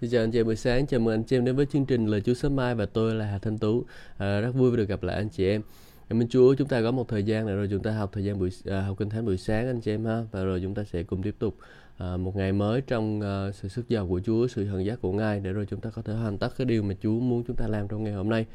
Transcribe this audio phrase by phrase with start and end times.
[0.00, 1.86] Xin chào anh chị em buổi sáng, chào mừng anh chị em đến với chương
[1.86, 3.84] trình Lời Chúa sớm mai và tôi là Hà Thanh Tú.
[4.18, 5.62] À, rất vui được gặp lại anh chị em.
[5.62, 5.68] À,
[6.08, 8.24] Cảm ơn Chúa, chúng ta có một thời gian này rồi chúng ta học thời
[8.24, 10.74] gian buổi à, học kinh thánh buổi sáng anh chị em ha và rồi chúng
[10.74, 11.56] ta sẽ cùng tiếp tục
[11.98, 15.12] à, một ngày mới trong à, sự sức giàu của Chúa, sự hận giác của
[15.12, 17.56] Ngài để rồi chúng ta có thể hoàn tất cái điều mà Chúa muốn chúng
[17.56, 18.46] ta làm trong ngày hôm nay.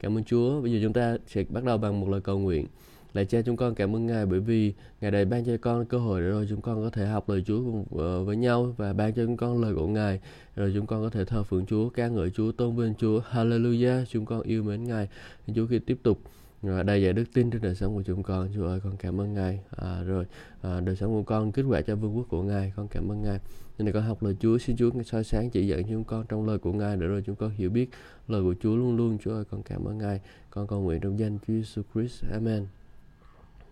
[0.00, 0.60] Cảm ơn Chúa.
[0.60, 2.66] Bây giờ chúng ta sẽ bắt đầu bằng một lời cầu nguyện.
[3.14, 5.98] Lạy cha chúng con cảm ơn Ngài bởi vì Ngài đã ban cho con cơ
[5.98, 8.92] hội để rồi chúng con có thể học lời Chúa cùng ờ, với nhau và
[8.92, 10.20] ban cho chúng con lời của Ngài.
[10.56, 13.20] Rồi chúng con có thể thờ phượng Chúa, ca ngợi Chúa, tôn vinh Chúa.
[13.30, 14.04] Hallelujah.
[14.04, 15.08] Chúng con yêu mến Ngài.
[15.54, 16.20] Chúa khi tiếp tục
[16.62, 18.48] ờ, đầy dạy đức tin trên đời sống của chúng con.
[18.54, 19.60] Chúa ơi con cảm ơn Ngài.
[19.70, 20.26] À, rồi
[20.62, 22.72] à, đời sống của con kết quả cho vương quốc của Ngài.
[22.76, 23.38] Con cảm ơn Ngài.
[23.78, 26.58] Nên con học lời Chúa xin Chúa soi sáng chỉ dẫn chúng con trong lời
[26.58, 27.90] của Ngài để rồi chúng con hiểu biết
[28.28, 29.18] lời của Chúa luôn luôn.
[29.18, 30.20] Chúa ơi con cảm ơn Ngài.
[30.50, 32.24] Con cầu nguyện trong danh Chúa Jesus Christ.
[32.32, 32.66] Amen.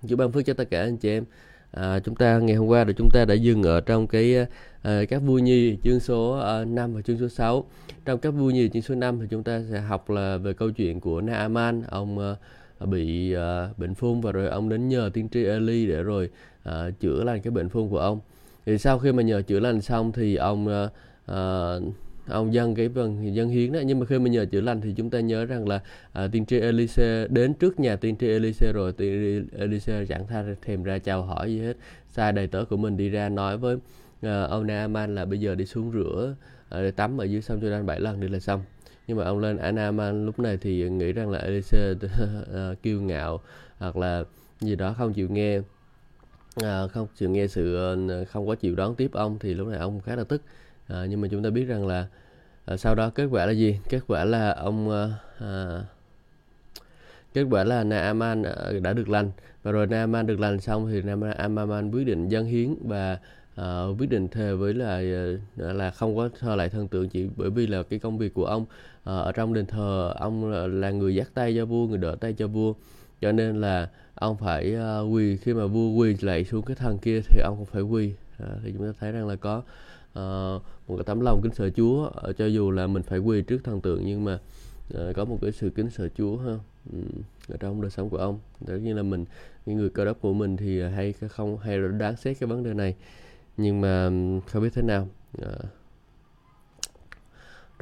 [0.08, 1.24] Chúa ban phước cho tất cả anh chị em.
[1.70, 4.36] À, chúng ta ngày hôm qua rồi chúng ta đã dừng ở trong cái
[4.82, 7.64] à, các vui nhi chương số à, 5 và chương số 6
[8.04, 10.70] trong các vui nhi chương số 5 thì chúng ta sẽ học là về câu
[10.70, 11.82] chuyện của Naaman.
[11.88, 12.36] Ông à,
[12.86, 16.30] bị uh, bệnh phun và rồi ông đến nhờ tiên tri Eli để rồi
[16.68, 18.20] uh, chữa lành cái bệnh phun của ông.
[18.66, 20.90] Thì sau khi mà nhờ chữa lành xong thì ông uh,
[21.32, 21.94] uh,
[22.26, 23.80] ông dân cái vâng dân hiến đó.
[23.86, 25.80] Nhưng mà khi mà nhờ chữa lành thì chúng ta nhớ rằng là
[26.12, 30.26] à, tiên tri Elise đến trước nhà tiên tri Elise rồi tiên tri Elise chẳng
[30.26, 31.76] tha thèm ra chào hỏi gì hết.
[32.08, 33.76] Sai đầy tớ của mình đi ra nói với
[34.22, 36.34] à, ông Naaman là bây giờ đi xuống rửa
[36.68, 38.62] à, để tắm ở dưới sông Jordan bảy lần đi là xong.
[39.06, 41.94] Nhưng mà ông lên Anaman lúc này thì nghĩ rằng là Elise
[42.54, 43.40] à, kiêu ngạo
[43.78, 44.24] hoặc là
[44.60, 45.60] gì đó không chịu nghe
[46.62, 49.78] à, không chịu nghe sự à, không có chịu đón tiếp ông thì lúc này
[49.78, 50.42] ông khá là tức
[50.88, 52.06] à, nhưng mà chúng ta biết rằng là
[52.64, 53.78] à, sau đó kết quả là gì?
[53.88, 55.80] Kết quả là ông à, à,
[57.34, 58.42] kết quả là Naaman
[58.82, 59.30] đã được lành.
[59.62, 63.18] Và rồi Naaman được lành xong thì Naaman quyết định dâng hiến và
[63.60, 65.02] uh, quyết định thề với là
[65.56, 68.44] là không có thờ lại thần tượng chỉ bởi vì là cái công việc của
[68.44, 68.62] ông.
[68.62, 68.68] Uh,
[69.04, 72.32] ở trong đền thờ ông là, là người dắt tay cho vua người đỡ tay
[72.32, 72.74] cho vua.
[73.20, 75.36] Cho nên là ông phải uh, quỳ.
[75.36, 78.12] Khi mà vua quỳ lại xuống cái thần kia thì ông cũng phải quỳ.
[78.42, 79.62] Uh, thì chúng ta thấy rằng là có
[80.18, 83.42] uh, một cái tấm lòng kính sợ Chúa uh, cho dù là mình phải quỳ
[83.42, 84.38] trước thần tượng nhưng mà
[84.94, 86.52] uh, có một cái sự kính sợ Chúa ha
[86.92, 87.04] um,
[87.48, 88.38] ở trong đời sống của ông.
[88.66, 89.24] Tất nhiên là mình
[89.66, 92.74] những người cơ đốc của mình thì hay không hay đáng xét cái vấn đề
[92.74, 92.94] này.
[93.56, 94.10] Nhưng mà
[94.46, 95.08] không biết thế nào.
[95.38, 95.46] Uh,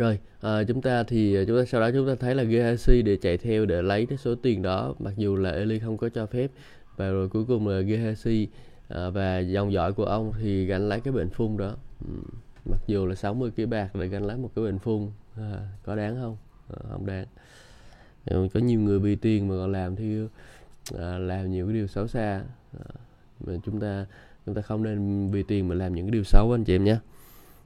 [0.00, 3.16] rồi à, chúng ta thì chúng ta sau đó chúng ta thấy là Gehazi để
[3.16, 6.26] chạy theo để lấy cái số tiền đó mặc dù là Eli không có cho
[6.26, 6.50] phép.
[6.96, 8.46] Và rồi cuối cùng là Gehazi
[8.88, 11.76] à, và dòng dõi của ông thì gánh lấy cái bệnh phun đó
[12.64, 15.96] mặc dù là 60 kg bạc để gánh lấy một cái bình phun à, có
[15.96, 16.36] đáng không?
[16.68, 17.26] À, không đáng.
[18.26, 20.18] Có nhiều người bị tiền mà còn làm thì
[20.98, 22.42] à, làm nhiều cái điều xấu xa.
[22.78, 22.84] À,
[23.40, 24.06] mà chúng ta
[24.46, 26.84] chúng ta không nên vì tiền mà làm những cái điều xấu anh chị em
[26.84, 26.96] nhé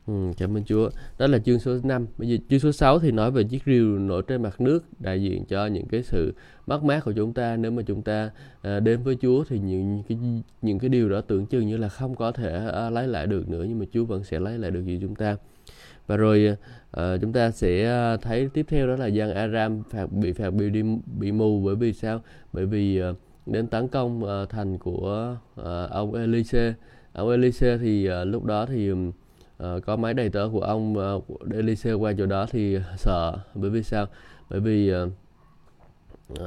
[0.06, 0.90] ừ, cảm ơn Chúa.
[1.18, 3.98] Đó là chương số 5 bây giờ chương số 6 thì nói về chiếc rìu
[3.98, 6.34] nổi trên mặt nước đại diện cho những cái sự
[6.66, 7.56] mất mát của chúng ta.
[7.56, 8.30] Nếu mà chúng ta
[8.62, 10.18] à, đến với Chúa thì những cái
[10.62, 13.48] những cái điều đó tưởng chừng như là không có thể à, lấy lại được
[13.48, 15.36] nữa nhưng mà Chúa vẫn sẽ lấy lại được gì chúng ta.
[16.06, 16.56] Và rồi
[16.90, 20.50] à, chúng ta sẽ à, thấy tiếp theo đó là dân Aram phạt bị phạt
[20.50, 20.82] bị đi
[21.18, 21.60] bị mù.
[21.64, 22.22] Bởi vì sao?
[22.52, 23.12] Bởi vì à,
[23.46, 26.74] đến tấn công à, thành của à, ông Elise.
[27.12, 28.90] Ông Elise thì à, lúc đó thì
[29.62, 33.38] uh, có máy đầy tớ của ông ờ, uh, xe qua chỗ đó thì sợ.
[33.54, 34.06] Bởi vì sao?
[34.50, 35.08] Bởi vì uh,
[36.32, 36.46] uh,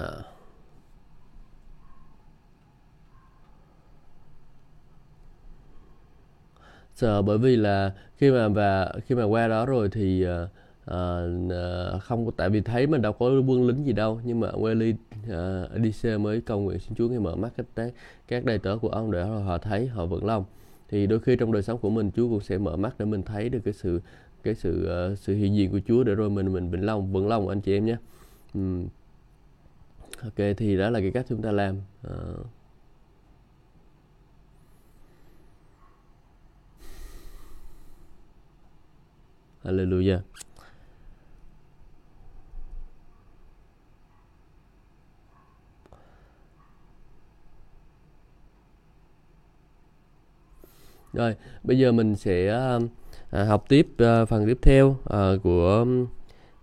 [6.95, 10.49] sợ bởi vì là khi mà và khi mà qua đó rồi thì uh,
[10.91, 14.21] uh, không có tại vì thấy mình đâu có quân lính gì đâu.
[14.23, 14.93] Nhưng mà Welly
[15.89, 17.91] uh, xe mới cầu nguyện xin Chúa nghe mở mắt các
[18.27, 20.45] các đầy tớ của ông để họ thấy họ vững lòng
[20.89, 23.23] thì đôi khi trong đời sống của mình Chúa cũng sẽ mở mắt để mình
[23.23, 24.01] thấy được cái sự
[24.43, 27.27] cái sự uh, sự hiện diện của Chúa để rồi mình mình vững lòng vững
[27.27, 27.97] lòng anh chị em nhé.
[28.53, 28.87] Um,
[30.23, 31.81] ok thì đó là cái cách chúng ta làm.
[32.07, 32.45] Uh,
[39.63, 40.46] Hallelujah.
[51.17, 52.49] Rồi, bây giờ mình sẽ
[53.29, 55.85] à, học tiếp à, phần tiếp theo à, của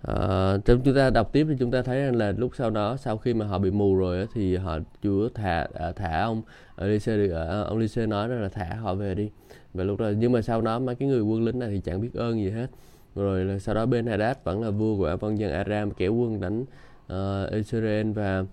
[0.02, 2.96] à, trong chúng ta đọc tiếp thì chúng ta thấy rằng là lúc sau đó
[2.96, 6.42] sau khi mà họ bị mù rồi thì họ Chúa thả à, thả ông
[6.76, 9.30] Elise à, ông Elise nói là thả họ về đi.
[9.74, 12.00] Và lúc đó nhưng mà sau đó mấy cái người quân lính này thì chẳng
[12.00, 12.66] biết ơn gì hết.
[13.14, 16.40] Rồi là sau đó bên Hadad vẫn là vua của vân dân Aram kéo quân
[16.40, 16.64] đánh
[17.12, 18.44] uh, Israel và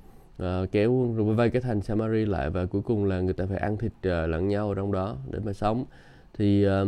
[0.41, 3.57] uh, kéo rồi vây cái thành Samari lại và cuối cùng là người ta phải
[3.57, 5.85] ăn thịt uh, lẫn nhau ở trong đó để mà sống.
[6.37, 6.87] Thì uh,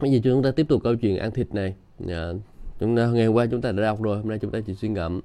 [0.00, 1.74] bây giờ chúng ta tiếp tục câu chuyện ăn thịt này.
[2.04, 2.10] Uh,
[2.80, 4.74] chúng ta ngày hôm qua chúng ta đã đọc rồi hôm nay chúng ta chỉ
[4.74, 5.20] suy ngẫm.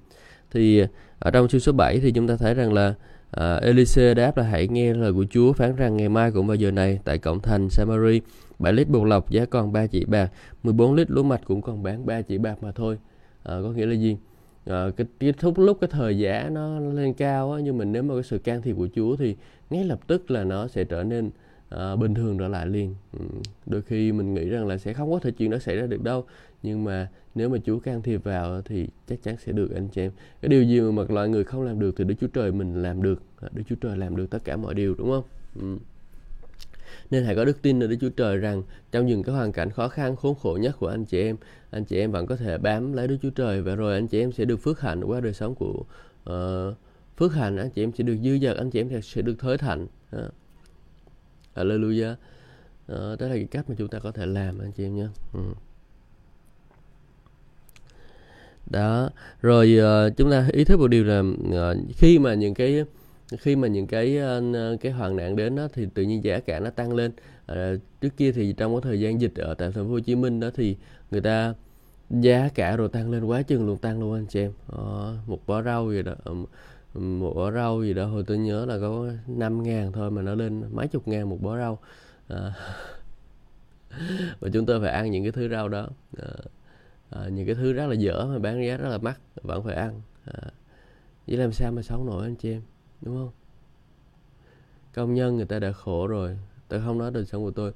[0.51, 0.83] Thì
[1.19, 2.93] ở trong chương số 7 thì chúng ta thấy rằng là
[3.39, 6.55] uh, Elise đáp là hãy nghe lời của Chúa phán rằng ngày mai cũng vào
[6.55, 8.21] giờ này tại cổng thành Samari.
[8.59, 10.31] 7 lít bột lọc giá còn 3 chỉ bạc
[10.63, 12.95] 14 lít lúa mạch cũng còn bán 3 chỉ bạc mà thôi.
[12.95, 14.17] Uh, có nghĩa là gì?
[14.65, 18.03] À, cái, cái thúc lúc cái thời giá nó lên cao á, nhưng mà nếu
[18.03, 19.35] mà cái sự can thiệp của Chúa thì
[19.69, 21.29] ngay lập tức là nó sẽ trở nên
[21.69, 23.25] à, bình thường trở lại liền ừ.
[23.65, 26.03] đôi khi mình nghĩ rằng là sẽ không có thể chuyện đó xảy ra được
[26.03, 26.25] đâu
[26.63, 30.01] nhưng mà nếu mà Chúa can thiệp vào thì chắc chắn sẽ được anh chị
[30.01, 32.81] em cái điều gì mà loại người không làm được thì Đức Chúa Trời mình
[32.81, 33.21] làm được
[33.51, 35.23] Đức Chúa Trời làm được tất cả mọi điều đúng không
[35.59, 35.77] ừ
[37.11, 39.69] nên hãy có đức tin nơi Đức Chúa Trời rằng trong những cái hoàn cảnh
[39.69, 41.35] khó khăn khốn khổ nhất của anh chị em
[41.71, 44.19] anh chị em vẫn có thể bám lấy Đức Chúa Trời và rồi anh chị
[44.19, 45.83] em sẽ được phước hạnh qua đời sống của
[46.29, 46.75] uh,
[47.17, 47.57] phước hạnh.
[47.57, 49.87] Anh chị em sẽ được dư dật anh chị em sẽ được thới thạnh.
[50.15, 50.21] Uh.
[51.55, 52.11] Hallelujah.
[52.11, 55.07] Uh, đó là cái cách mà chúng ta có thể làm anh chị em nhé.
[55.37, 55.57] Uh
[58.69, 59.09] đó
[59.41, 62.85] rồi uh, chúng ta ý thức một điều là uh, khi mà những cái
[63.39, 64.41] khi mà những cái ờ,
[64.81, 67.11] cái hoàn nạn đến đó thì tự nhiên giá cả nó tăng lên.
[67.45, 70.15] À, trước kia thì trong cái thời gian dịch ở tại thành phố Hồ Chí
[70.15, 70.77] Minh đó thì
[71.11, 71.53] người ta
[72.09, 74.51] giá cả rồi tăng lên quá chừng luôn tăng luôn anh chị em.
[74.77, 74.83] À,
[75.27, 76.15] một bó rau gì đó
[76.93, 80.35] một bó rau gì đó hồi tôi nhớ là có 5 ngàn thôi mà nó
[80.35, 81.79] lên mấy chục ngàn một bó rau.
[82.27, 82.53] À,
[84.39, 85.87] và chúng tôi phải ăn những cái thứ rau đó.
[86.17, 86.27] À,
[87.09, 89.75] à, những cái thứ rất là dở mà bán giá rất là mắc vẫn phải
[89.75, 90.01] ăn.
[90.25, 90.41] À,
[91.27, 92.61] vậy làm sao mà sống nổi anh chị em?
[93.05, 93.31] Đúng không?
[94.93, 96.37] Công nhân người ta đã khổ rồi.
[96.67, 97.71] Tôi không nói đời sống của tôi.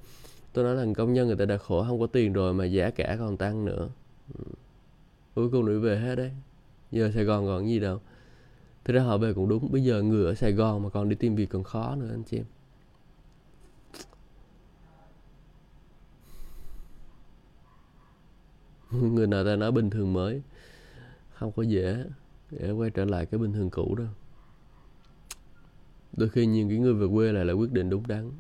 [0.54, 2.90] Tôi nói là công nhân người ta đã khổ, không có tiền rồi mà giá
[2.90, 3.90] cả còn tăng nữa.
[4.38, 4.44] Ừ.
[5.36, 6.31] Cuối cùng đuổi về hết đấy.
[6.92, 8.00] Giờ sài gòn còn gì đâu.
[8.90, 9.72] Thực ra họ về cũng đúng.
[9.72, 12.24] Bây giờ người ở Sài Gòn mà còn đi tìm việc còn khó nữa, anh
[12.24, 12.46] chị em.
[19.16, 20.42] Người nào ta nói bình thường mới,
[21.34, 22.04] Không có dễ
[22.52, 24.08] Để quay trở lại cái bình thường cũ đâu.
[26.17, 28.31] Đôi khi những cái người về quê lại là quyết định đúng đắn.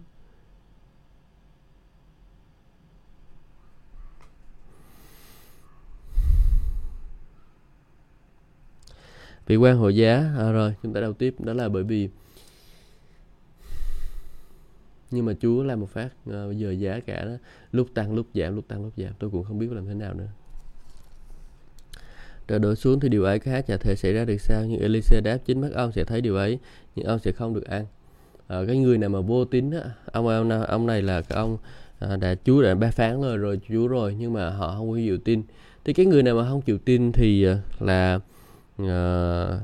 [9.45, 11.35] Vị quan hội giá à, rồi chúng ta đầu tiếp.
[11.39, 12.09] Đó là bởi vì
[15.11, 17.31] nhưng mà Chúa làm một phát à, bây giờ giá cả đó
[17.71, 19.13] lúc tăng lúc giảm lúc tăng lúc giảm.
[19.19, 20.27] Tôi cũng không biết làm thế nào nữa
[22.49, 24.65] rồi đổ xuống thì điều ấy khác nhà thể xảy ra được sao?
[24.65, 26.59] Nhưng Elise đáp chính mắt ông sẽ thấy điều ấy
[26.95, 27.85] nhưng ông sẽ không được ăn.
[28.47, 29.81] À, cái người nào mà vô tín á
[30.11, 31.57] ông ông ông này là cái ông
[31.99, 34.97] à, đã Chúa đã ba phán lời rồi Chúa rồi nhưng mà họ không có
[34.97, 35.43] chịu tin.
[35.85, 38.19] Thì cái người nào mà không chịu tin thì à, là
[38.77, 39.59] à,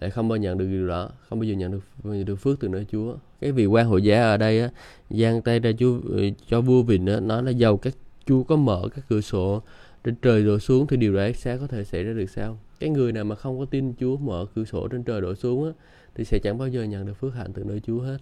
[0.00, 2.68] lại không bao nhận được điều đó không bao giờ nhận được được phước từ
[2.68, 3.14] nơi Chúa.
[3.40, 4.68] Cái vị quan hội giá ở đây á
[5.10, 7.94] giang tay ra Chúa ờ, cho vua Vịnh á nói là giàu các
[8.26, 9.62] Chúa có mở các cửa sổ
[10.04, 12.58] trên trời đổ xuống thì điều đấy sẽ có thể xảy ra được sao?
[12.80, 15.64] Cái người nào mà không có tin Chúa mở cửa sổ trên trời đổ xuống
[15.64, 15.70] á
[16.14, 18.18] thì sẽ chẳng bao giờ nhận được phước hạnh từ nơi Chúa hết.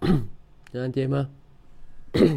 [0.72, 1.24] Cho anh chị em ha.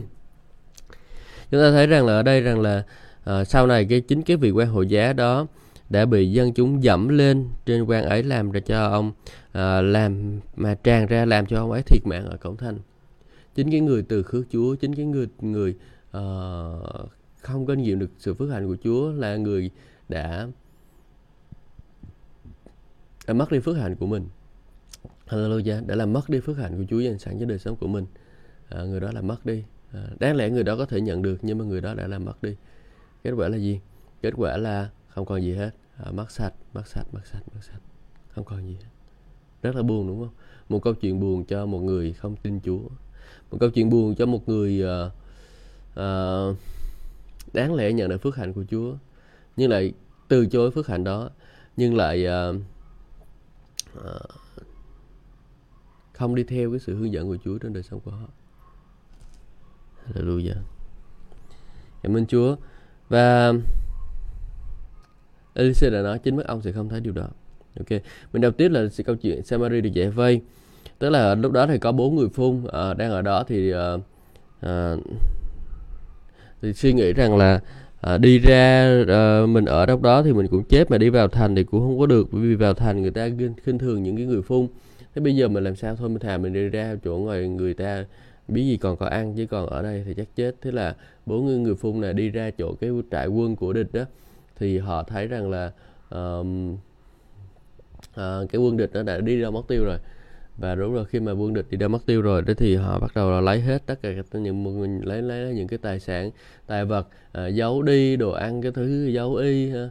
[1.51, 2.83] Chúng ta thấy rằng là ở đây rằng là
[3.30, 5.47] uh, sau này cái chính cái vị quan hội giá đó
[5.89, 9.12] đã bị dân chúng dẫm lên trên quan ấy làm ra cho ông
[9.51, 12.80] à, làm mà tràn ra làm cho ông ấy thiệt mạng ở cổng thành.
[13.56, 15.75] Chính cái người từ khước Chúa chính cái người người
[16.18, 17.09] uh,
[17.44, 19.71] không có nhiều được sự phước hạnh của Chúa là người
[20.09, 20.47] đã
[23.28, 24.28] đã mất đi phước hạnh của mình.
[25.28, 25.85] Hallelujah.
[25.85, 28.06] Đã làm mất đi phước hạnh của Chúa dành sẵn cho đời sống của mình.
[28.69, 29.64] À, người đó là mất đi.
[29.94, 32.26] À, đáng lẽ người đó có thể nhận được nhưng mà người đó đã làm
[32.26, 32.56] mất đi.
[33.23, 33.80] Kết quả là gì?
[34.21, 35.71] Kết quả là không còn gì hết.
[35.97, 37.81] À, mất sạch mất sạch mất sạch mất sạch.
[38.30, 38.90] Không còn gì hết.
[39.62, 40.33] Rất là buồn đúng không?
[40.69, 42.81] Một câu chuyện buồn cho một người không tin Chúa.
[43.52, 45.12] Một câu chuyện buồn cho một người uh,
[46.00, 46.57] uh,
[47.54, 48.94] đáng lẽ nhận được phước hạnh của Chúa.
[49.57, 49.94] Nhưng lại
[50.28, 51.30] từ chối phước hạnh đó
[51.78, 52.56] nhưng lại uh,
[53.98, 54.22] uh,
[56.14, 58.28] không đi theo cái sự hướng dẫn của Chúa trên đời sống của họ.
[60.07, 60.62] Hallelujah.
[62.04, 62.56] Cảm ơn Chúa.
[63.10, 63.54] Và
[65.54, 67.28] Elise đã nói chính mắt ông sẽ không thấy điều đó.
[67.80, 68.02] Ok
[68.33, 70.42] mình đầu tiên là câu chuyện Samari được giải vây.
[71.00, 74.02] Tức là lúc đó thì có bốn người phun uh, đang ở đó thì uh,
[74.66, 75.04] uh,
[76.64, 77.60] thì suy nghĩ rằng là
[78.02, 81.28] à, đi ra à, mình ở đâu đó thì mình cũng chết mà đi vào
[81.28, 82.28] thành thì cũng không có được.
[82.32, 83.30] Bởi vì vào thành người ta
[83.64, 84.68] khinh thường những cái người phun
[85.16, 86.10] thế bây giờ mình làm sao thôi?
[86.10, 88.06] Mình thà mình đi ra chỗ ngoài người ta
[88.48, 90.56] biết gì còn có ăn chứ còn ở đây thì chắc chết.
[90.62, 93.94] Thế là bốn người người phun này đi ra chỗ cái trại quân của địch
[93.94, 94.04] đó.
[94.60, 95.72] Thì họ thấy rằng là
[96.16, 96.48] uh,
[98.10, 99.98] uh, cái quân địch nó đã đi ra mất tiêu rồi
[100.57, 103.00] và đúng rồi khi mà quân địch đi đã mất tiêu rồi đó thì họ
[103.00, 106.31] bắt đầu là lấy hết tất cả những lấy lấy những cái tài sản
[106.68, 109.90] tài vật à, giấu đi đồ ăn cái thứ giấu y ha.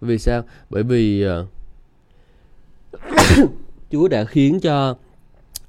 [0.00, 0.42] vì sao?
[0.70, 1.46] Bởi vì uh,
[3.90, 4.96] Chúa đã khiến cho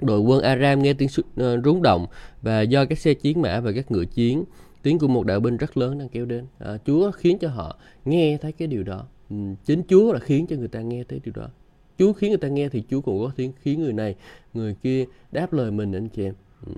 [0.01, 2.07] đội quân Aram nghe tiếng uh, rúng động
[2.41, 4.43] và do các xe chiến mã và các ngựa chiến
[4.81, 6.45] tiếng của một đạo binh rất lớn đang kéo đến.
[6.59, 9.05] À, Chúa khiến cho họ nghe thấy cái điều đó.
[9.29, 11.47] Ừ, chính Chúa đã khiến cho người ta nghe thấy điều đó.
[11.97, 14.15] Chúa khiến người ta nghe thì Chúa cũng có tiếng khiến người này
[14.53, 16.33] người kia đáp lời mình anh chị em.
[16.65, 16.73] Ừ,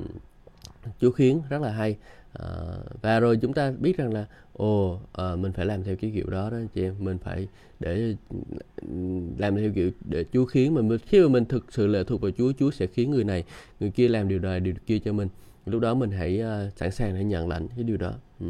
[1.00, 1.98] Chúa khiến rất là hay.
[2.34, 2.46] À,
[3.02, 6.30] và rồi chúng ta biết rằng là ồ à, mình phải làm theo cái kiểu
[6.30, 6.96] đó đó anh chị em.
[7.00, 7.48] Mình phải
[7.80, 8.16] để
[9.38, 10.98] làm theo kiểu để Chúa khiến mình.
[10.98, 13.44] Khi mà mình thực sự lệ thuộc vào Chúa Chúa sẽ khiến người này
[13.80, 15.28] người kia làm điều này điều kia cho mình.
[15.66, 18.14] Lúc đó mình hãy uh, sẵn sàng để nhận lãnh cái điều đó.
[18.40, 18.46] Ừ.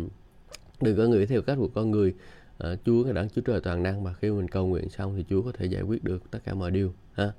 [0.81, 2.13] đừng có nghĩ theo cách của con người
[2.57, 5.25] à, Chúa cái đấng Chúa trời toàn năng mà khi mình cầu nguyện xong thì
[5.29, 7.31] Chúa có thể giải quyết được tất cả mọi điều ha.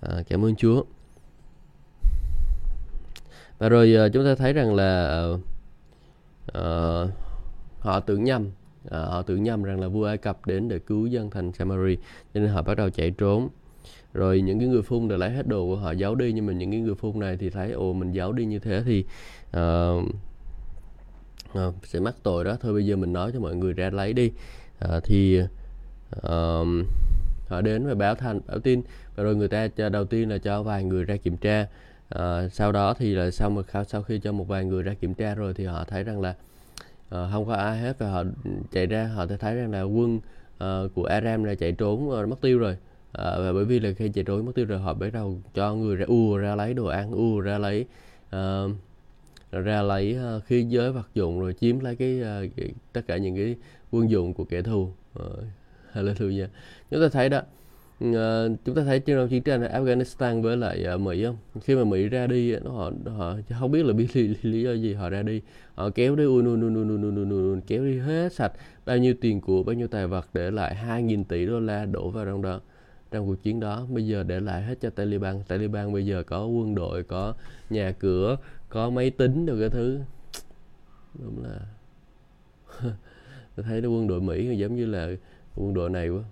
[0.00, 0.84] À, cảm ơn Chúa.
[3.58, 5.22] Và rồi à, chúng ta thấy rằng là
[6.52, 6.64] à,
[7.78, 8.50] họ tưởng nhầm
[8.90, 11.96] à, họ tưởng nhầm rằng là vua Ai Cập đến để cứu dân thành Samari
[12.34, 13.48] cho nên họ bắt đầu chạy trốn.
[14.14, 16.52] Rồi những cái người phun đều lấy hết đồ của họ giấu đi nhưng mà
[16.52, 19.04] những cái người phun này thì thấy ồ mình giấu đi như thế thì
[19.56, 20.04] uh,
[21.68, 22.56] uh, sẽ mắc tội đó.
[22.60, 24.30] Thôi bây giờ mình nói cho mọi người ra lấy đi.
[24.84, 25.40] Uh, thì
[26.16, 26.66] uh,
[27.48, 28.82] họ đến và báo thành báo tin.
[29.16, 31.66] Và rồi người ta cho đầu tiên là cho vài người ra kiểm tra.
[32.14, 35.14] Uh, sau đó thì là sau một sau khi cho một vài người ra kiểm
[35.14, 38.24] tra rồi thì họ thấy rằng là uh, không có ai hết và họ
[38.72, 42.40] chạy ra họ thấy rằng là quân uh, của Aram là chạy trốn uh, mất
[42.40, 42.76] tiêu rồi.
[43.12, 45.74] À, và bởi vì là khi chạy trốn mất tiêu rồi họ bắt đầu cho
[45.74, 47.86] người ra ùa ra lấy đồ ăn ùa ra lấy
[48.36, 48.70] uh,
[49.60, 53.16] ra lấy uh, khí giới vật dụng rồi chiếm lấy cái, uh, cái tất cả
[53.16, 53.56] những cái
[53.90, 54.92] quân dụng của kẻ thù.
[55.18, 55.26] Uh,
[55.92, 56.46] hallelujah.
[56.90, 57.42] Chúng ta thấy đó
[58.04, 61.36] uh, chúng ta thấy trong chiến tranh Afghanistan với lại uh, Mỹ không?
[61.62, 64.72] Khi mà Mỹ ra đi nó họ họ không biết là biết lý, lý do
[64.72, 65.40] gì họ ra đi.
[65.74, 68.52] Họ kéo đi un un un un un un un kéo đi hết sạch
[68.86, 72.10] bao nhiêu tiền của bao nhiêu tài vật để lại 2.000 tỷ đô la đổ
[72.10, 72.60] vào trong đó
[73.10, 73.86] trong cuộc chiến đó.
[73.90, 75.42] Bây giờ để lại hết cho Taliban.
[75.48, 77.34] Taliban bây giờ có quân đội có
[77.70, 78.36] nhà cửa
[78.68, 80.00] có máy tính được cái thứ
[81.14, 81.60] đúng là
[83.56, 85.08] tôi thấy nó quân đội Mỹ giống như là
[85.54, 86.22] quân đội này quá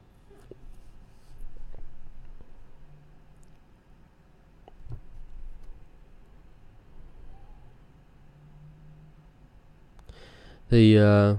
[10.71, 11.39] thì uh,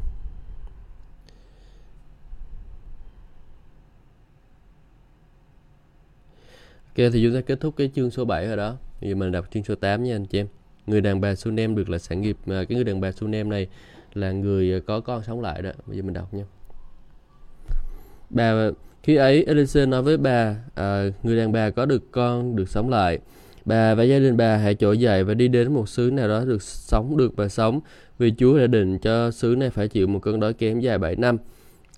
[6.98, 8.78] Ok thì chúng ta kết thúc cái chương số 7 rồi đó.
[9.02, 10.48] Bây giờ mình đọc chương số 8 nha anh chị em.
[10.88, 13.68] Người đàn bà Sunem được là sản nghiệp à, cái người đàn bà Sunem này
[14.13, 15.72] là người à, có con sống lại đó.
[15.88, 16.44] Bây giờ mình đọc nha.
[18.30, 18.70] Bà
[19.04, 22.89] khi ấy Elise nói với bà à, người đàn bà có được con được sống
[22.89, 23.20] lại.
[23.65, 26.46] Bà và gia đình bà hãy trỗi dậy và đi đến một xứ nào đó
[26.46, 27.80] được sống được và sống
[28.18, 31.15] vì Chúa đã định cho xứ này phải chịu một cơn đói kém dài 7
[31.15, 31.38] năm.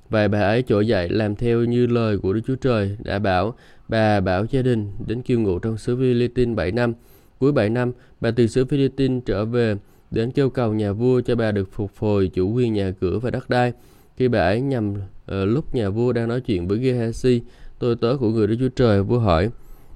[0.10, 3.56] Vậy bà ấy trỗi dậy làm theo như lời của Đức Chúa Trời đã bảo
[3.88, 6.94] Bà bảo gia đình đến kiêu ngụ trong xứ Philippines 7 năm.
[7.40, 7.92] Cuối 7 năm,
[8.22, 9.76] bà từ xứ Philippines trở về
[10.12, 13.30] đến kêu cầu nhà vua cho bà được phục hồi chủ quyền nhà cửa và
[13.32, 13.74] đất đai.
[14.18, 17.40] Khi bà ấy nhằm uh, ờ, lúc nhà vua đang nói chuyện với Gehazi,
[17.80, 19.50] tôi tớ của người Đức Chúa Trời, vua hỏi,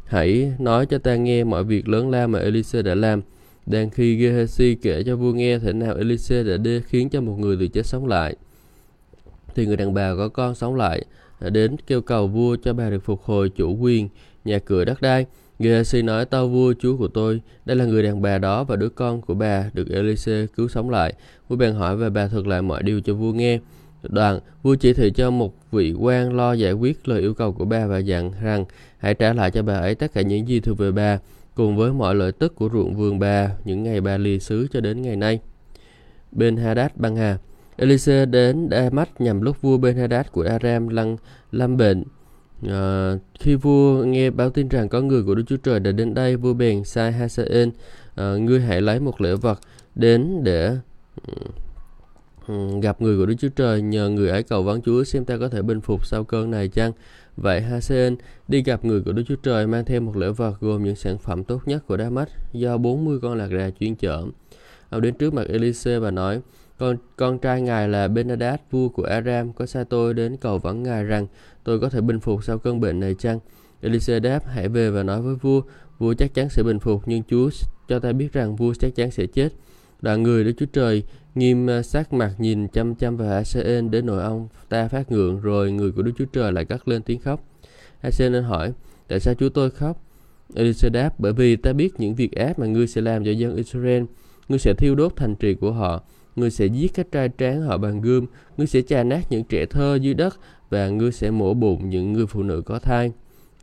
[0.05, 3.21] hãy nói cho ta nghe mọi việc lớn lao mà Elise đã làm.
[3.65, 7.35] Đang khi Gehazi kể cho vua nghe thế nào Elise đã đê khiến cho một
[7.39, 8.35] người từ chết sống lại,
[9.55, 11.05] thì người đàn bà có con sống lại
[11.49, 14.09] đến kêu cầu vua cho bà được phục hồi chủ quyền
[14.45, 15.25] nhà cửa đất đai.
[15.61, 18.89] Gehazi nói tao vua chúa của tôi, đây là người đàn bà đó và đứa
[18.89, 21.13] con của bà được Elise cứu sống lại.
[21.47, 23.59] Vua bèn hỏi và bà thuật lại mọi điều cho vua nghe.
[24.03, 27.65] Đoạn, vua chỉ thị cho một vị quan lo giải quyết lời yêu cầu của
[27.65, 28.65] bà và dặn rằng
[28.97, 31.19] hãy trả lại cho bà ấy tất cả những gì thuộc về bà,
[31.55, 34.79] cùng với mọi lợi tức của ruộng vườn bà những ngày bà lìa xứ cho
[34.79, 35.39] đến ngày nay.
[36.31, 37.37] Bên Hadad băng hà
[37.75, 41.17] Elise đến Damas nhằm lúc vua Ben-Hadad của Aram lăng
[41.51, 42.03] lâm bệnh.
[42.69, 46.13] À, khi vua nghe báo tin rằng có người của Đức Chúa Trời đã đến
[46.13, 47.71] đây, vua bèn sai Hazael, à,
[48.15, 49.59] ờ, ngươi hãy lấy một lễ vật
[49.95, 50.77] đến để
[52.81, 55.49] gặp người của Đức Chúa Trời, nhờ người ấy cầu vắng Chúa xem ta có
[55.49, 56.91] thể bình phục sau cơn này chăng.
[57.37, 58.15] Vậy Hasen
[58.47, 61.17] đi gặp người của Đức Chúa Trời mang theo một lễ vật gồm những sản
[61.17, 64.23] phẩm tốt nhất của Damas do 40 con lạc đà chuyên chở.
[64.89, 66.41] Ông đến trước mặt Elise và nói,
[66.77, 70.83] con, con trai ngài là Benadad, vua của Aram, có sai tôi đến cầu vấn
[70.83, 71.27] ngài rằng
[71.63, 73.39] tôi có thể bình phục sau cơn bệnh này chăng?
[73.81, 75.61] Elise đáp, hãy về và nói với vua,
[75.97, 77.49] vua chắc chắn sẽ bình phục, nhưng Chúa
[77.87, 79.49] cho ta biết rằng vua chắc chắn sẽ chết.
[80.01, 81.03] Đoàn người Đức Chúa Trời
[81.35, 85.41] nghiêm à, sát mặt nhìn chăm chăm vào Asen đến nỗi ông ta phát ngượng,
[85.41, 87.43] rồi người của Đức Chúa Trời lại cất lên tiếng khóc.
[88.03, 88.73] Hazael hỏi,
[89.07, 90.03] tại sao chúa tôi khóc?
[90.55, 93.55] Elisa đáp, bởi vì ta biết những việc ác mà ngươi sẽ làm cho dân
[93.55, 94.03] Israel.
[94.47, 96.03] Ngươi sẽ thiêu đốt thành trì của họ,
[96.35, 98.25] ngươi sẽ giết các trai tráng họ bàn gươm,
[98.57, 102.13] ngươi sẽ chà nát những trẻ thơ dưới đất và ngươi sẽ mổ bụng những
[102.13, 103.11] người phụ nữ có thai.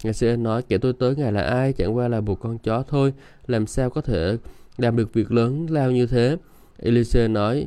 [0.02, 1.72] Ngài sẽ nói kẻ tôi tới ngài là ai?
[1.72, 3.12] Chẳng qua là một con chó thôi.
[3.46, 4.36] Làm sao có thể
[4.78, 6.36] làm được việc lớn lao như thế?
[6.78, 7.66] Elise nói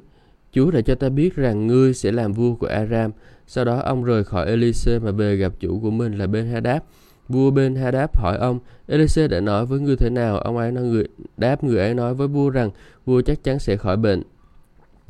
[0.54, 3.12] Chúa đã cho ta biết rằng ngươi sẽ làm vua của Aram.
[3.48, 6.82] Sau đó ông rời khỏi Elise mà về gặp chủ của mình là Ben Hadad
[7.30, 10.38] vua Ben Hadad hỏi ông Elise đã nói với ngươi thế nào?
[10.38, 11.06] Ông ấy nói người
[11.38, 12.70] đáp người ấy nói với vua rằng
[13.06, 14.24] vua chắc chắn sẽ khỏi bệnh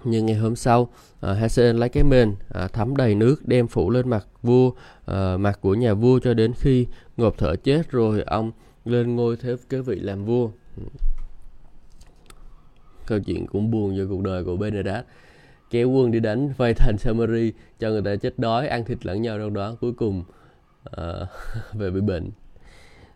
[0.03, 0.89] nhưng ngày hôm sau
[1.21, 4.67] à, uh, Hasan lấy cái mền uh, thấm đầy nước đem phủ lên mặt vua
[4.67, 4.75] uh,
[5.39, 8.51] mặt của nhà vua cho đến khi ngộp thở chết rồi ông
[8.85, 10.49] lên ngôi thế kế vị làm vua.
[13.05, 15.05] Câu chuyện cũng buồn cho cuộc đời của Benedict,
[15.69, 19.21] kéo quân đi đánh vây thành Samari cho người ta chết đói ăn thịt lẫn
[19.21, 20.23] nhau trong đó cuối cùng
[20.89, 21.27] uh,
[21.73, 22.29] về bị bệnh.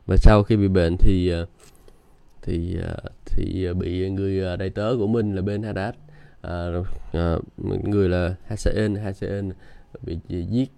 [0.08, 1.50] Và sau khi bị bệnh thì uh,
[2.42, 5.96] thì uh, thì bị người đầy tớ của mình là Ben Hadad
[6.48, 6.68] à,
[7.14, 7.36] à,
[7.84, 9.52] người là Hasael Hasael
[10.02, 10.72] bị giết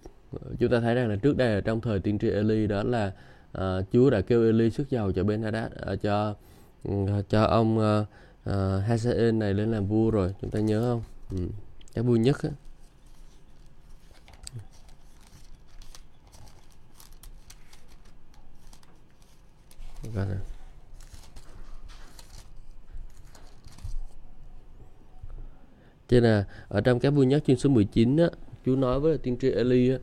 [0.60, 3.12] chúng ta thấy rằng là trước đây là trong thời tiên tri Eli đó là
[3.52, 6.36] à, Chúa đã kêu Eli xuất dầu cho Ben Hadad à, cho
[6.84, 6.94] ừ,
[7.30, 8.06] cho ông à,
[8.46, 11.48] à, Hasael này lên làm vua rồi chúng ta nhớ không ừ.
[11.94, 12.50] cái vua nhất á.
[20.14, 20.57] Vâng.
[26.08, 28.30] Cho nên là ở trong cái vui nhất chương số 19 á,
[28.66, 29.98] Chúa nói với tiên tri Eli á,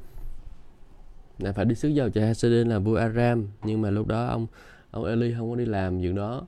[1.39, 3.49] là phải đi xứ dầu cho Hasadin là vua Aram.
[3.65, 4.47] Nhưng mà lúc đó ông
[4.91, 6.47] ông Eli không có đi làm việc đó.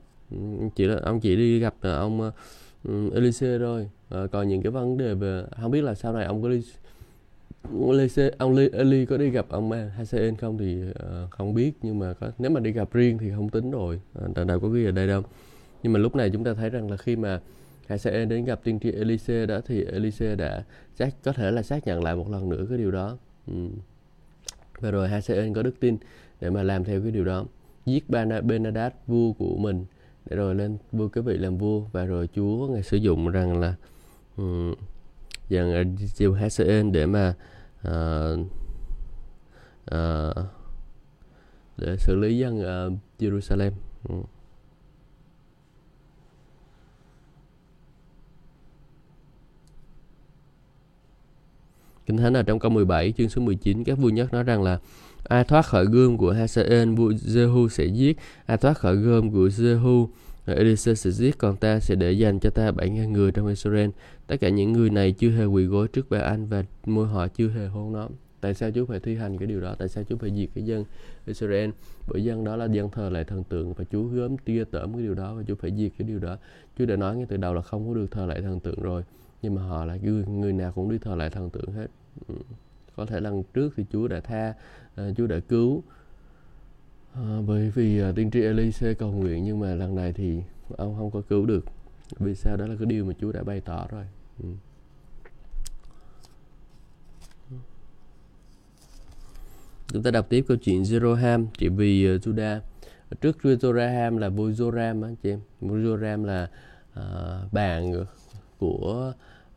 [0.75, 4.61] Chỉ là ông chỉ đi gặp ờ, ông uh, Elise rồi à, ờ, còn những
[4.61, 6.63] cái vấn đề về không biết là sau này ông có đi
[7.87, 11.71] Elise, ông Eli có đi gặp ông Hasael không thì uh, không biết.
[11.81, 13.99] Nhưng mà có, nếu mà đi gặp riêng thì không tính rồi.
[14.35, 15.23] À, đâu có ghi ở đây đâu.
[15.83, 17.39] Nhưng mà lúc này chúng ta thấy rằng là khi mà
[17.87, 20.63] Hazael đến gặp tiên tri Elise đó thì Elise đã
[20.95, 23.17] xác có thể là xác nhận lại một lần nữa cái điều đó.
[23.47, 23.69] Ừ.
[24.79, 25.97] và rồi Hazael có đức tin
[26.41, 27.45] để mà làm theo cái điều đó.
[27.85, 29.85] Giết Benadad vua của mình.
[30.25, 31.79] Để rồi lên vua cái vị làm vua.
[31.79, 33.75] Và rồi Chúa ngài sử dụng rằng là
[34.37, 34.75] ừ, um,
[35.49, 37.33] dần chiều Hazael để mà
[37.87, 38.39] uh,
[39.95, 40.45] uh,
[41.77, 43.71] để xử lý dân uh, Jerusalem.
[44.09, 44.15] Ừ.
[52.07, 54.79] Kinh Thánh ở trong câu 17 chương số 19 các vua nhất nói rằng là
[55.23, 58.17] ai thoát khỏi gươm của Hazael vua Jehu sẽ giết.
[58.45, 60.07] Ai thoát khỏi gươm của Jehu
[60.45, 63.89] Elisa sẽ giết, còn ta sẽ để dành cho ta 7.000 người trong Israel.
[64.27, 67.27] Tất cả những người này chưa hề quỳ gối trước bà anh và môi họ
[67.27, 68.07] chưa hề hôn nó
[68.41, 69.75] tại sao Chúa phải thi hành cái điều đó?
[69.79, 70.85] Tại sao Chúa phải diệt cái dân
[71.25, 71.69] Israel?
[72.07, 75.01] Bởi dân đó là dân thờ lại thần tượng và Chúa gớm tia tởm cái
[75.01, 76.37] điều đó và Chúa phải diệt cái điều đó.
[76.77, 79.03] Chúa đã nói ngay từ đầu là không có được thờ lại thần tượng rồi
[79.41, 81.87] nhưng mà họ là người, người nào cũng đi thờ lại thần tượng hết.
[82.27, 82.35] Ừ.
[82.95, 84.53] có thể lần trước thì Chúa đã tha
[85.01, 85.83] uh, Chúa đã cứu.
[87.13, 90.41] Uh, bởi vì uh, tiên tri Elise cầu nguyện nhưng mà lần này thì
[90.77, 91.65] ông không có cứu được.
[92.19, 92.57] Vì sao?
[92.57, 94.05] Đó là cái điều mà Chúa đã bày tỏ rồi.
[94.43, 94.49] Ừ.
[99.87, 102.59] chúng ta đọc tiếp câu chuyện Jeroham chỉ vì uh, Judah
[103.21, 105.39] trước Jeroham là vua Joram chị em.
[105.61, 106.49] Vua Joram là
[106.99, 108.05] uh, bạn
[108.59, 109.13] của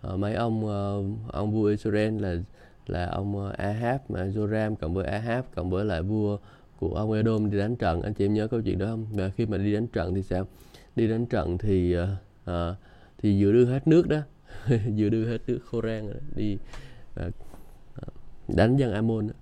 [0.06, 2.36] uh, mấy ông uh, ông vua Israel là
[2.90, 6.38] là ông ờ, Ahab mà Joram cộng với Ahab cộng với lại vua
[6.78, 8.02] của ông Edom đi đánh trận.
[8.02, 9.06] Anh chị em nhớ câu chuyện đó không?
[9.12, 10.46] Và khi mà đi đánh trận thì sao?
[10.96, 12.08] Đi đánh trận thì uh,
[12.50, 12.76] uh,
[13.18, 14.20] thì vừa đưa hết nước đó
[14.96, 16.58] vừa đưa hết nước Khoran đi
[17.26, 17.34] uh,
[18.48, 19.34] đánh dân Amon đó.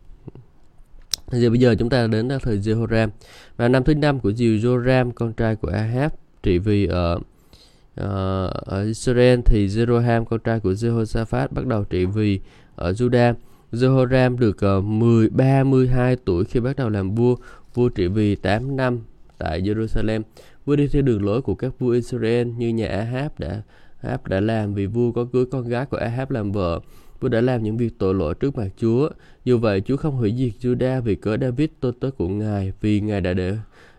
[1.33, 3.09] Giờ bây giờ chúng ta đến thời Jehoram.
[3.57, 7.23] Và năm thứ năm của Jehoram con trai của Ahab trị vì ở uh,
[7.99, 12.41] Ờ, ở Israel thì Jeroham con trai của Jehoshaphat bắt đầu trị vì
[12.77, 13.35] ở Judah.
[13.73, 17.37] Jehoram được uh, 10 32 tuổi khi bắt đầu làm vua,
[17.75, 18.99] vua trị vì 8 năm
[19.39, 20.23] tại Jerusalem.
[20.65, 23.63] Vua đi theo đường lối của các vua Israel như nhà Ahab đã
[24.03, 26.81] Ahab đã làm vì vua có cưới con gái của Ahab làm vợ.
[27.21, 29.09] Vua đã làm những việc tội lỗi trước mặt Chúa.
[29.45, 33.01] Dù vậy, Chúa không hủy diệt Judah vì cớ David tôn tớ của Ngài, vì
[33.01, 33.57] Ngài đã để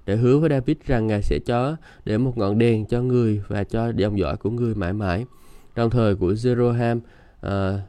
[0.10, 3.64] để hứa với David rằng Ngài sẽ cho để một ngọn đèn cho người và
[3.64, 5.26] cho dòng dõi của người mãi mãi.
[5.76, 7.80] Trong thời của Jeroham, uh,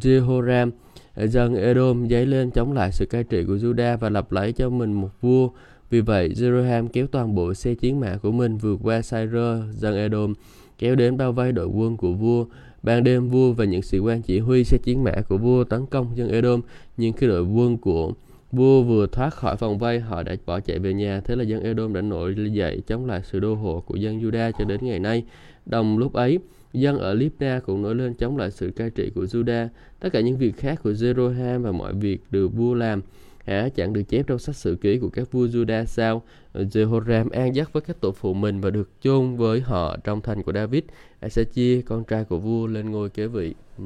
[0.00, 0.70] Jehoram,
[1.14, 4.52] ờ, dân Edom dấy lên chống lại sự cai trị của Judah và lập lấy
[4.52, 5.48] cho mình một vua.
[5.90, 9.96] Vì vậy, Jeroham kéo toàn bộ xe chiến mã của mình vượt qua Syrer, dân
[9.96, 10.34] Edom,
[10.78, 12.46] kéo đến bao vây đội quân của vua.
[12.82, 15.86] Ban đêm vua và những sĩ quan chỉ huy xe chiến mã của vua tấn
[15.86, 16.60] công dân Edom,
[16.96, 18.12] nhưng khi đội quân của
[18.52, 21.20] Vua vừa thoát khỏi vòng vây, họ đã bỏ chạy về nhà.
[21.20, 24.52] Thế là dân Edom đã nổi dậy chống lại sự đô hộ của dân Juda
[24.58, 25.24] cho đến ngày nay.
[25.66, 26.38] Đồng lúc ấy,
[26.72, 29.68] dân ở Libna cũng nổi lên chống lại sự cai trị của Juda.
[30.00, 33.02] Tất cả những việc khác của Jeroham và mọi việc được vua làm
[33.46, 36.22] hả chẳng được chép trong sách sử ký của các vua Juda sao?
[36.54, 40.42] Jehoram an dắt với các tổ phụ mình và được chôn với họ trong thành
[40.42, 40.82] của David.
[41.20, 43.54] Asachia, con trai của vua, lên ngôi kế vị.
[43.78, 43.84] Ừ.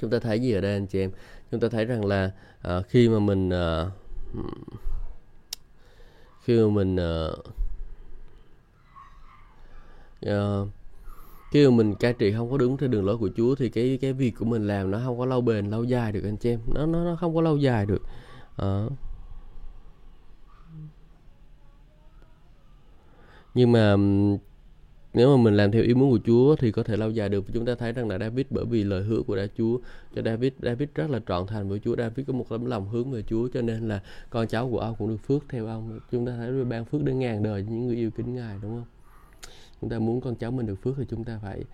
[0.00, 1.10] Chúng ta thấy gì ở đây anh chị em?
[1.50, 2.32] Chúng ta thấy rằng là
[2.68, 3.92] uh, khi mà mình uh,
[6.42, 7.38] khi mà mình uh,
[10.30, 10.68] uh,
[11.50, 13.98] khi mà mình cai trị không có đứng trên đường lối của Chúa thì cái
[14.00, 16.50] cái việc của mình làm nó không có lâu bền lâu dài được anh chị
[16.50, 16.60] em.
[16.74, 18.02] Nó nó nó không có lâu dài được.
[18.62, 18.92] Uh,
[23.54, 23.96] nhưng mà
[25.16, 27.44] nếu mà mình làm theo ý muốn của Chúa thì có thể lâu dài được.
[27.52, 29.78] Chúng ta thấy rằng là David bởi vì lời hứa của đã Chúa
[30.14, 31.96] cho David David rất là trọn thành với Chúa.
[31.96, 34.94] David có một tấm lòng hướng về Chúa cho nên là con cháu của ông
[34.98, 36.00] cũng được phước theo ông.
[36.12, 38.84] Chúng ta thấy ban phước đến ngàn đời những người yêu kính ngài đúng không?
[39.80, 41.64] Chúng ta muốn con cháu mình được phước thì chúng ta phải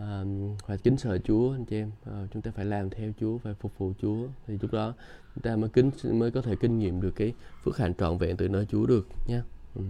[0.00, 1.90] uh, phải kính sợ Chúa anh chị em.
[2.02, 4.26] Uh, chúng ta phải làm theo Chúa phải phục vụ Chúa.
[4.46, 4.94] Thì lúc đó
[5.34, 7.32] chúng ta mới kính mới có thể kinh nghiệm được cái
[7.64, 9.42] phước hạnh trọn vẹn từ nơi Chúa được nha.
[9.74, 9.82] Ừ.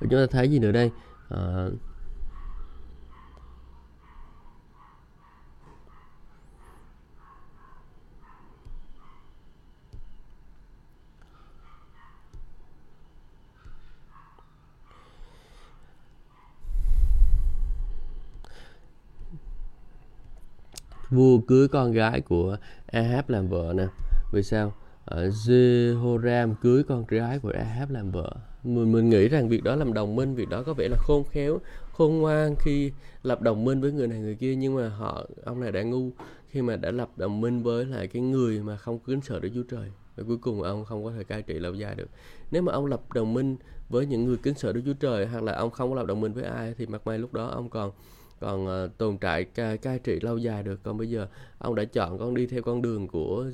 [0.00, 0.90] chúng ta thấy gì nữa đây?
[1.34, 1.72] Uh,
[21.10, 23.86] vua cưới con gái của Ahab làm vợ nè.
[24.32, 24.74] Vì sao?
[25.14, 28.32] Uh, Jehoram cưới con gái của Ahab làm vợ
[28.66, 31.24] mình, mình nghĩ rằng việc đó làm đồng minh việc đó có vẻ là khôn
[31.30, 31.60] khéo
[31.92, 34.56] khôn ngoan khi lập đồng minh với người này người kia.
[34.56, 36.10] Nhưng mà họ ông này đã ngu
[36.48, 39.48] khi mà đã lập đồng minh với lại cái người mà không kính sợ Đức
[39.54, 39.92] Chúa Trời.
[40.16, 42.08] Và cuối cùng ông không có thể cai trị lâu dài được.
[42.50, 43.56] Nếu mà ông lập đồng minh
[43.88, 46.20] với những người kính sợ Đức Chúa Trời hoặc là ông không có lập đồng
[46.20, 47.92] minh với ai thì mặt may lúc đó ông còn
[48.40, 50.82] còn uh, tồn tại cai, cai trị lâu dài được.
[50.82, 51.26] Còn bây giờ
[51.58, 53.46] ông đã chọn con đi theo con đường của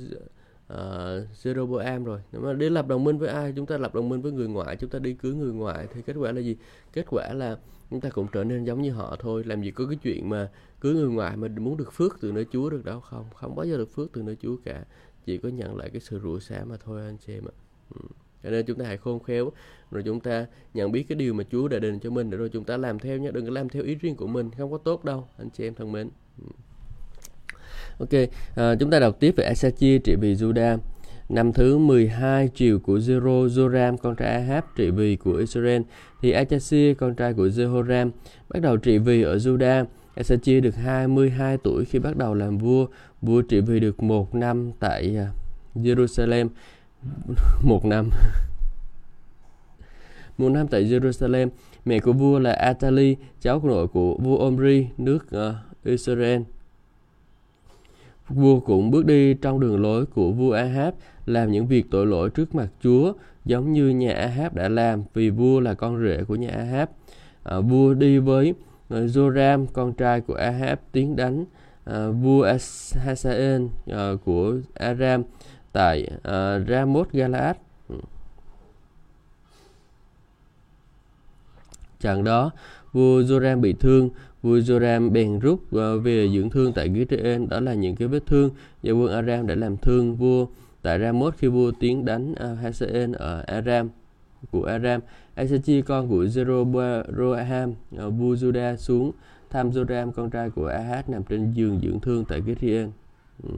[0.72, 2.20] Ờ, uh, Jeroboam rồi.
[2.32, 4.48] Nếu mà đi lập đồng minh với ai chúng ta lập đồng minh với người
[4.48, 6.56] ngoại chúng ta đi cưới người ngoại thì kết quả là gì?
[6.92, 7.58] Kết quả là
[7.90, 9.44] chúng ta cũng trở nên giống như họ thôi.
[9.44, 12.46] Làm gì có cái chuyện mà cưới người ngoại mà muốn được phước từ nơi
[12.52, 13.00] Chúa được đâu.
[13.00, 14.84] Không không bao giờ được phước từ nơi Chúa cả.
[15.24, 17.54] Chỉ có nhận lại cái sự rủa xả mà thôi anh chị em ạ.
[17.94, 18.00] Ừ.
[18.42, 19.52] Cho nên chúng ta hãy khôn khéo
[19.90, 22.48] rồi chúng ta nhận biết cái điều mà Chúa đã định cho mình để rồi
[22.48, 23.30] chúng ta làm theo nhé.
[23.30, 25.74] Đừng có làm theo ý riêng của mình không có tốt đâu anh chị em
[25.74, 26.10] thân mến.
[26.38, 26.46] Ừ.
[27.98, 28.10] Ok,
[28.54, 30.78] à, chúng ta đọc tiếp về Asachi trị vì Judah.
[31.28, 35.82] Năm thứ 12 triều của Zero, Joram con trai Ahab trị vì của Israel
[36.22, 38.10] thì Achasi con trai của Jehoram
[38.48, 39.84] bắt đầu trị vì ở Judah.
[40.14, 42.86] Asachi được 22 tuổi khi bắt đầu làm vua.
[43.22, 45.26] Vua trị vì được một năm tại ờ,
[45.74, 46.48] Jerusalem
[47.62, 48.10] một năm
[50.38, 51.48] một năm tại Jerusalem
[51.84, 56.42] mẹ của vua là Atali cháu nội của vua Omri nước uh, Israel
[58.34, 60.94] vua cũng bước đi trong đường lối của vua Ahab
[61.26, 63.12] làm những việc tội lỗi trước mặt Chúa
[63.44, 66.88] giống như nhà Ahab đã làm vì vua là con rể của nhà Ahab
[67.42, 68.54] à, vua đi với
[68.88, 71.44] à, Joram con trai của Ahab tiến đánh
[71.84, 72.46] à, vua
[73.06, 75.22] Hazael à, của Aram
[75.72, 77.56] tại à, Ramoth Galaad.
[82.00, 82.50] Trận đó,
[82.92, 84.10] vua Joram bị thương,
[84.42, 87.48] vua Joram bèn rút ờ, về dưỡng thương tại Gideon.
[87.48, 88.50] Đó là những cái vết thương
[88.82, 90.46] do quân Aram đã làm thương vua
[90.82, 93.88] tại Ramoth khi vua tiến đánh ờ, Hazael ở Aram
[94.50, 95.00] của Aram.
[95.34, 99.12] Asachi con của Jeroboam, ờ, vua Juda xuống
[99.50, 102.90] thăm Joram con trai của Ahaz nằm trên giường dưỡng thương tại Gideon.
[103.42, 103.50] Ừ.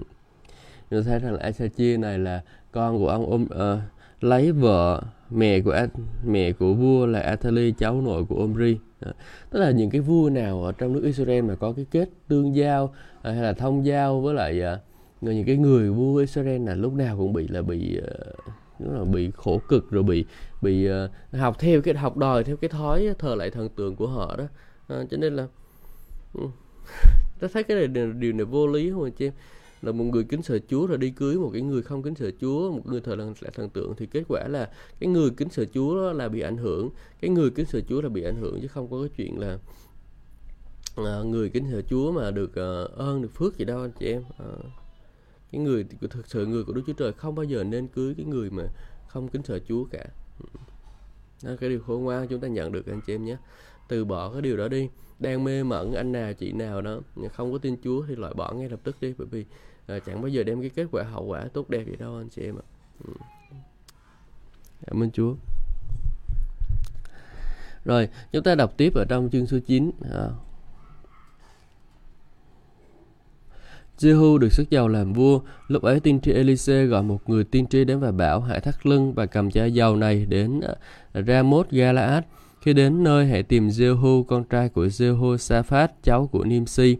[0.90, 2.42] Chúng ta thấy rằng là Asachi này là
[2.72, 3.78] con của ông ôm uh,
[4.20, 5.86] lấy vợ mẹ của
[6.24, 9.12] mẹ của vua là Athali cháu nội của Omri đó.
[9.50, 12.56] tức là những cái vua nào ở trong nước Israel mà có cái kết tương
[12.56, 14.78] giao à, hay là thông giao với lại uh,
[15.20, 19.30] những cái người vua Israel là lúc nào cũng bị là bị uh, là bị
[19.36, 20.24] khổ cực rồi bị
[20.62, 24.06] bị uh, học theo cái học đòi theo cái thói thờ lại thần tượng của
[24.06, 24.44] họ đó
[24.86, 25.46] ờ, cho nên là
[26.34, 26.42] ừ,
[27.40, 29.32] ta thấy cái này điều này vô lý không anh chị em
[29.84, 32.30] là một người kính sợ Chúa rồi đi cưới một cái người không kính sợ
[32.40, 33.94] Chúa một người thờ là thần tượng.
[33.96, 34.70] Thì kết quả là
[35.00, 36.90] cái người kính sợ Chúa đó là bị ảnh hưởng.
[37.20, 39.58] Cái người kính sợ Chúa là bị ảnh hưởng chứ không có cái chuyện là
[40.96, 44.06] à, người kính sợ Chúa mà được uh, ơn được phước gì đâu anh chị
[44.06, 44.22] em.
[44.38, 44.46] À,
[45.52, 48.26] cái người thực sự người của Đức Chúa Trời không bao giờ nên cưới cái
[48.26, 48.62] người mà
[49.08, 50.04] không kính sợ Chúa cả.
[51.44, 53.36] Đó, cái điều khôn ngoan chúng ta nhận được anh chị em nhé.
[53.88, 54.88] Từ bỏ cái điều đó đi.
[55.18, 57.00] Đang mê mẩn anh nào chị nào đó
[57.32, 59.14] không có tin Chúa thì loại bỏ ngay lập tức đi.
[59.18, 59.44] Bởi vì
[59.92, 62.28] uh, chẳng bao giờ đem cái kết quả hậu quả tốt đẹp gì đâu anh
[62.28, 62.66] chị em ạ
[63.04, 63.12] ừ.
[64.86, 65.34] cảm ơn Chúa
[67.84, 70.28] rồi chúng ta đọc tiếp ở trong chương số 9 à.
[73.98, 75.40] Jehu được sức giàu làm vua.
[75.68, 78.86] Lúc ấy tiên tri Elise gọi một người tiên tri đến và bảo hãy thắt
[78.86, 80.60] lưng và cầm chai dầu này đến
[81.12, 82.24] à, Ramoth Galaad.
[82.60, 86.96] Khi đến nơi hãy tìm Jehu con trai của Jehu Saphat cháu của Nimsi.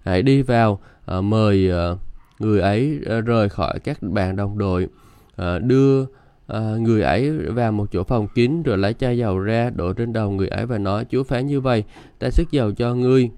[0.00, 0.80] Hãy đi vào
[1.18, 1.98] uh, mời uh,
[2.38, 4.88] người ấy ờ, rời khỏi các bạn đồng đội,
[5.36, 6.04] ờ, đưa
[6.46, 10.12] ờ, người ấy vào một chỗ phòng kín rồi lấy chai dầu ra đổ trên
[10.12, 11.84] đầu người ấy và nói Chúa phán như vậy,
[12.18, 13.30] ta sức dầu cho ngươi.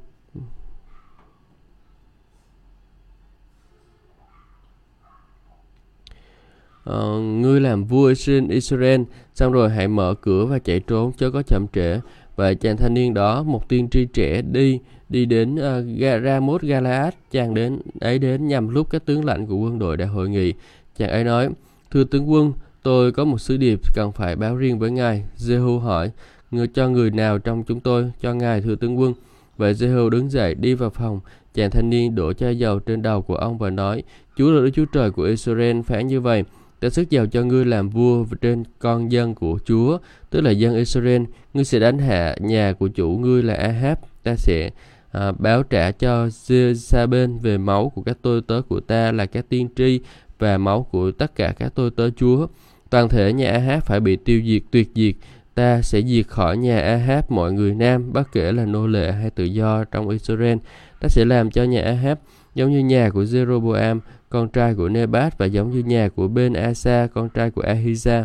[6.91, 8.15] Uh, ngươi làm vua
[8.49, 9.03] Israel
[9.35, 12.01] xong rồi hãy mở cửa và chạy trốn chớ có chậm trễ.
[12.37, 16.63] Và chàng thanh niên đó một tiên tri trẻ đi đi đến ờ, uh, Ramoth
[16.63, 20.29] Galaad chàng đến ấy đến nhằm lúc các tướng lãnh của quân đội đã hội
[20.29, 20.53] nghị.
[20.97, 21.49] Chàng ấy nói
[21.91, 25.25] thưa tướng quân tôi có một sứ điệp cần phải báo riêng với ngài.
[25.39, 26.11] Jehu hỏi
[26.51, 28.13] người cho người nào trong chúng tôi?
[28.21, 29.15] Cho ngài thưa tướng quân.
[29.57, 31.21] Vậy Jehu đứng dậy đi vào phòng,
[31.55, 34.03] chàng thanh niên đổ chai dầu trên đầu của ông và nói,
[34.37, 36.45] Chúa là Đức Chúa Trời của Israel phán như vậy,
[36.81, 39.99] ta sức giàu cho ngươi làm vua trên con dân của Chúa,
[40.31, 41.23] tức là dân Israel.
[41.55, 43.99] Ngươi sẽ đánh hạ nhà của chủ ngươi là Ahab.
[44.23, 44.71] Ta sẽ
[45.13, 49.49] à, báo trả cho Jezabel về máu của các tôi tớ của ta là các
[49.49, 50.01] tiên tri
[50.39, 52.47] và máu của tất cả các tôi tớ Chúa.
[52.91, 55.15] Toàn thể nhà Ahab phải bị tiêu diệt tuyệt diệt.
[55.55, 59.31] Ta sẽ diệt khỏi nhà Ahab mọi người nam, bất kể là nô lệ hay
[59.31, 60.59] tự do trong Israel.
[61.01, 62.19] Ta sẽ làm cho nhà Ahab
[62.55, 66.53] giống như nhà của Jeroboam con trai của Nebat và giống như nhà của Ben
[66.53, 68.25] Asa, con trai của Ahijah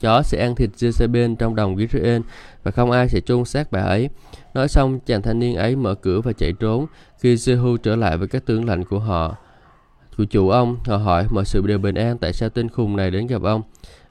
[0.00, 2.20] Chó sẽ ăn thịt Jezebel trong đồng Israel
[2.62, 4.08] và không ai sẽ chôn xác bà ấy.
[4.54, 6.86] Nói xong, chàng thanh niên ấy mở cửa và chạy trốn.
[7.20, 9.36] Khi Jehu trở lại với các tướng lãnh của họ,
[10.18, 13.10] của chủ ông, họ hỏi mọi sự đều bình an tại sao tên khùng này
[13.10, 13.62] đến gặp ông.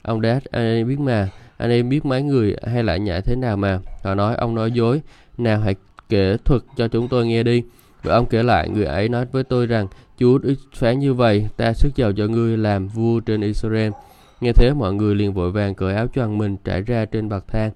[0.02, 3.36] Ông đáp, anh em biết mà, anh em biết mấy người hay lại nhảy thế
[3.36, 3.80] nào mà.
[4.04, 5.02] Họ nói, ông nói dối,
[5.38, 5.74] nào hãy
[6.08, 7.62] kể thuật cho chúng tôi nghe đi.
[8.02, 9.86] Và ông kể lại, người ấy nói với tôi rằng
[10.18, 10.38] Chúa
[10.74, 13.92] phán như vậy, ta sức giàu cho ngươi làm vua trên Israel.
[14.40, 17.48] Nghe thế mọi người liền vội vàng cởi áo choàng mình trải ra trên bậc
[17.48, 17.70] thang.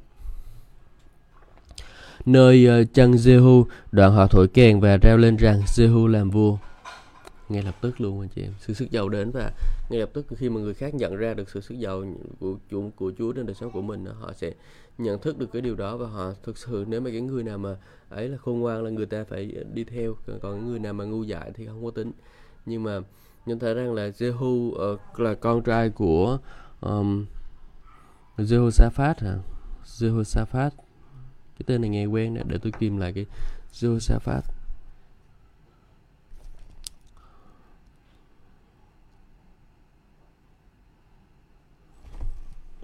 [2.27, 6.57] Nơi uh, chân Jehu, đoạn họ thổi kèn và reo lên rằng Jehu làm vua.
[7.49, 9.53] Ngay lập tức luôn anh chị em, sự sức giàu đến và
[9.91, 12.05] ngay lập tức khi mà người khác nhận ra được sự sức giàu
[12.41, 14.53] của Chúa, của Chúa trên đời sống của mình, họ sẽ
[14.99, 17.59] nhận thức được cái điều đó và họ thực sự nếu mà cái người nào
[17.59, 17.77] mà
[18.09, 21.23] ấy là khôn ngoan là người ta phải đi theo còn người nào mà ngu
[21.23, 22.13] dại thì không có tính
[22.67, 23.01] nhưng mà
[23.47, 26.39] nhận thấy rằng là Jehu uh, là con trai của
[26.81, 27.27] um,
[28.37, 29.39] Jehoshaphat hả
[29.85, 30.71] Jehoshaphat
[31.59, 33.27] cái tên này nghe quen để tôi tìm lại cái
[33.73, 34.41] Jehoshaphat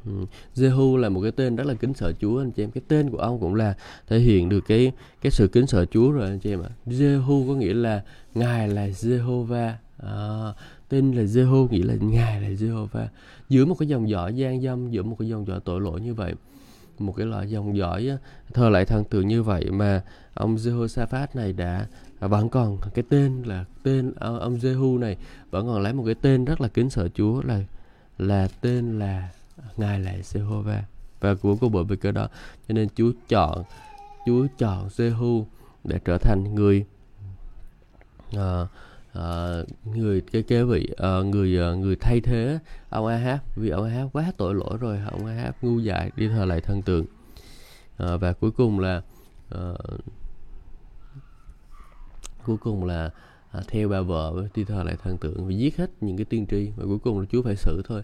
[0.08, 0.26] Ừ.
[0.54, 2.70] Jehu là một cái tên rất là kính sợ Chúa anh chị em.
[2.70, 3.74] Cái tên của ông cũng là
[4.06, 6.70] thể hiện được cái cái sự kính sợ Chúa rồi anh chị em ạ.
[6.86, 8.02] Jehu có nghĩa là
[8.34, 9.72] ngài là Jehovah.
[10.02, 10.52] À,
[10.88, 13.06] tên là Jehu nghĩa là ngài là Jehovah.
[13.48, 16.14] Giữa một cái dòng dõi gian dâm, giữa một cái dòng dõi tội lỗi như
[16.14, 16.34] vậy,
[16.98, 18.10] một cái loại dòng dõi
[18.52, 20.02] thờ lại thần tượng như vậy mà
[20.34, 21.86] ông Jehoshaphat này đã
[22.20, 25.16] à, vẫn còn cái tên là tên ông Jehu này
[25.50, 27.60] vẫn còn lấy một cái tên rất là kính sợ Chúa là
[28.18, 29.28] là tên là
[29.76, 30.80] ngài là Jehovah
[31.20, 32.28] và của cô bởi vì cái đó
[32.68, 33.62] cho nên Chúa chọn
[34.26, 35.44] Chúa chọn Jehu
[35.84, 36.84] để trở thành người
[38.36, 38.68] uh,
[39.18, 39.66] uh,
[39.96, 44.08] người cái kế vị uh, người uh, người thay thế ông Ahab vì ông Ahab
[44.12, 47.04] quá tội lỗi rồi ông Ahab ngu dại đi thờ lại thần tượng.
[48.04, 49.02] Uh, và cuối cùng là
[49.54, 50.00] uh,
[52.48, 53.10] cuối cùng là
[53.50, 56.46] à, theo bà vợ đi thờ lại thần tượng và giết hết những cái tiên
[56.50, 58.02] tri và cuối cùng là Chúa phải xử thôi.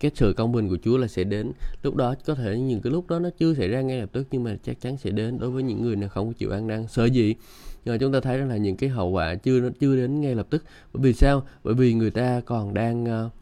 [0.00, 1.52] Cái sự công bình của Chúa là sẽ đến.
[1.82, 4.26] Lúc đó có thể những cái lúc đó nó chưa xảy ra ngay lập tức
[4.30, 6.86] nhưng mà chắc chắn sẽ đến đối với những người nào không chịu ăn năn.
[6.88, 7.34] Sợ gì?
[7.84, 10.20] Nhưng mà chúng ta thấy rằng là những cái hậu quả chưa nó chưa đến
[10.20, 10.64] ngay lập tức.
[10.92, 11.46] Bởi vì sao?
[11.64, 13.32] Bởi vì người ta còn đang uh,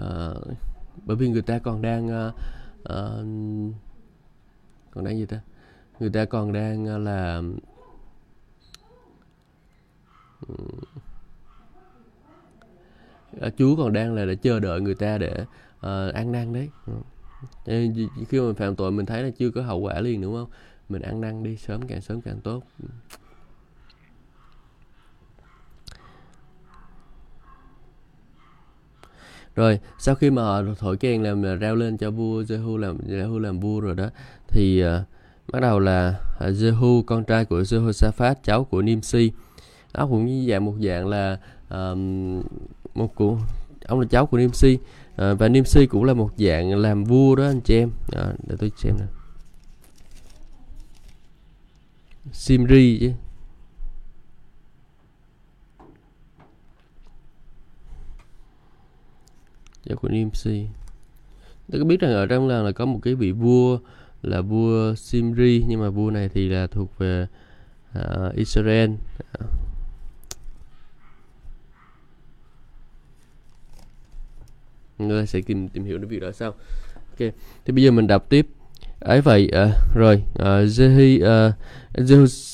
[0.00, 0.46] uh,
[1.04, 2.34] bởi vì người ta còn đang uh,
[2.82, 3.26] uh,
[4.90, 5.40] còn đang gì ta?
[6.00, 7.42] Người ta còn đang uh, là
[13.46, 15.44] uh, Chúa còn đang là để chờ đợi người ta để
[15.78, 16.68] uh, ăn năn đấy.
[17.66, 20.48] Nên khi mà phạm tội mình thấy là chưa có hậu quả liền đúng không?
[20.88, 22.62] Mình ăn năn đi sớm càng sớm càng tốt.
[29.56, 33.38] Rồi sau khi mà họ thổi kèn làm reo lên cho vua Jehu làm Jehu
[33.38, 34.08] làm vua rồi đó
[34.48, 35.02] thì uh,
[35.52, 39.30] bắt đầu là ờ, uh, Jehu con trai của Jehoshaphat cháu của Nimsi
[39.92, 41.38] ông cũng dạng một dạng là
[41.70, 42.42] um,
[42.94, 43.38] một của
[43.86, 44.80] ông là cháu của Nimsi uh,
[45.16, 47.88] ờ, và Nimsi cũng là một dạng làm vua đó anh chị em.
[47.88, 49.06] Uh, để tôi xem nè.
[52.32, 53.12] Simri chứ.
[59.90, 60.66] Và của Nimsi
[61.72, 63.78] ta có biết rằng ở trong làng là có một cái vị vua
[64.22, 67.26] là vua Simri nhưng mà vua này thì là thuộc về
[67.98, 68.90] uh, Israel.
[74.98, 76.50] Người sẽ tìm tìm hiểu được việc đó sau.
[76.94, 77.32] Ok
[77.64, 78.46] thì bây giờ mình đọc tiếp.
[79.00, 81.54] Ấy vậy uh, rồi à, uh, Jehi uh,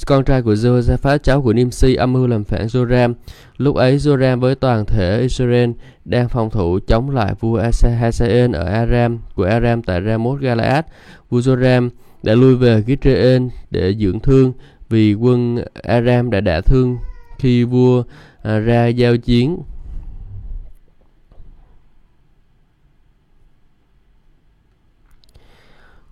[0.06, 3.14] con trai của Jehoshaphat cháu của Nimsi âm mưu làm phản Joram
[3.56, 5.70] lúc ấy Joram với toàn thể Israel
[6.04, 7.58] đang phòng thủ chống lại vua
[8.00, 10.84] Hazael ở Aram của Aram tại Ramoth Galaad.
[11.30, 11.88] Vua Joram
[12.22, 14.52] đã lui về Gittrean để dưỡng thương
[14.88, 16.96] vì quân Aram đã đả thương
[17.38, 18.02] khi vua
[18.42, 19.58] à, ra giao chiến.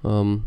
[0.03, 0.41] Um,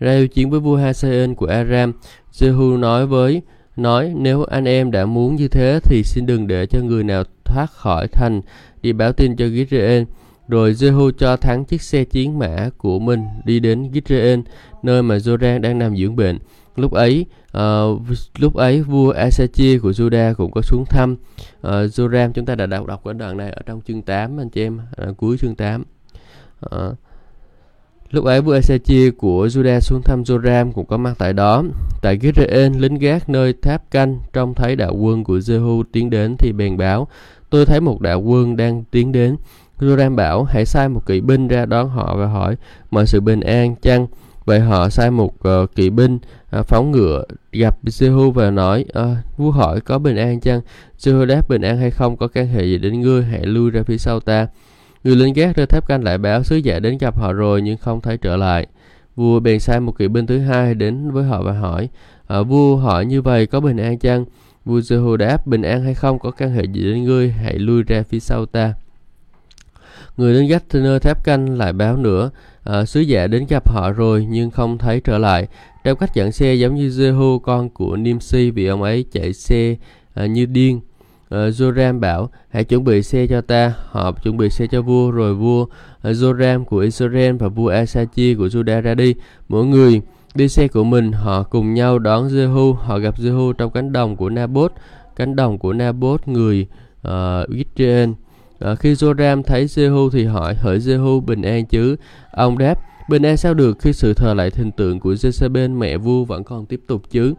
[0.00, 1.92] ra yêu chiến với vua Hasael của Aram.
[2.32, 3.42] Jehu nói với
[3.76, 7.24] nói nếu anh em đã muốn như thế thì xin đừng để cho người nào
[7.44, 8.40] thoát khỏi thành
[8.82, 10.04] đi báo tin cho Gideon.
[10.48, 14.42] Rồi Jehu cho thắng chiếc xe chiến mã của mình đi đến Gideon,
[14.82, 16.38] nơi mà Joran đang nằm dưỡng bệnh.
[16.76, 17.26] Lúc ấy,
[17.58, 18.00] uh,
[18.38, 21.16] lúc ấy vua Asachi của Judah cũng có xuống thăm
[21.60, 22.32] ờ, uh, Joram.
[22.32, 24.80] Chúng ta đã đọc đọc cái đoạn này ở trong chương 8 anh chị em,
[25.08, 25.84] uh, cuối chương 8.
[26.66, 26.94] Uh,
[28.10, 31.64] Lúc ấy vua Esechia của Judah xuống thăm Joram cũng có mặt tại đó.
[32.02, 36.36] Tại Gireon, lính gác nơi tháp canh trông thấy đạo quân của Jehu tiến đến
[36.38, 37.08] thì bèn báo
[37.50, 39.36] Tôi thấy một đạo quân đang tiến đến.
[39.78, 42.56] Joram bảo hãy sai một kỵ binh ra đón họ và hỏi
[42.90, 44.06] mọi sự bình an chăng.
[44.44, 46.18] Vậy họ sai một uh, kỵ binh
[46.58, 50.60] uh, phóng ngựa gặp Jehu và nói uh, vua hỏi có bình an chăng.
[50.98, 53.82] Jehu đáp bình an hay không có can hệ gì đến ngươi hãy lui ra
[53.82, 54.46] phía sau ta.
[55.08, 57.76] Người lính gác rơi thép canh lại báo sứ giả đến gặp họ rồi nhưng
[57.76, 58.66] không thấy trở lại.
[59.16, 61.88] Vua bèn sai một kỵ binh thứ hai đến với họ và hỏi,
[62.26, 64.24] à, vua hỏi như vậy có bình an chăng?
[64.64, 67.82] Vua Jehu đáp, bình an hay không có căn hệ gì đến ngươi, hãy lui
[67.82, 68.74] ra phía sau ta.
[70.16, 72.30] Người lính gác trên nơi tháp canh lại báo nữa,
[72.64, 75.46] à, sứ giả đến gặp họ rồi nhưng không thấy trở lại.
[75.84, 79.76] Trong cách dẫn xe giống như Jehu con của Nimsi vì ông ấy chạy xe
[80.14, 80.80] à, như điên
[81.28, 85.10] Ờ, Joram bảo hãy chuẩn bị xe cho ta họ chuẩn bị xe cho vua
[85.10, 85.66] rồi vua
[86.02, 89.14] ờ, Joram của Israel và vua Asachi của Judah ra đi.
[89.48, 90.00] Mỗi người
[90.34, 94.16] đi xe của mình họ cùng nhau đón Jehu họ gặp Jehu trong cánh đồng
[94.16, 94.72] của Naboth
[95.16, 96.66] cánh đồng của Naboth người
[97.08, 98.14] uh, Gideon.
[98.72, 101.96] Uh, khi Joram thấy Jehu thì hỏi hỏi Jehu bình an chứ.
[102.30, 105.96] Ông đáp bình an sao được khi sự thờ lại hình tượng của Jezebel mẹ
[105.96, 107.34] vua vẫn còn tiếp tục chứ?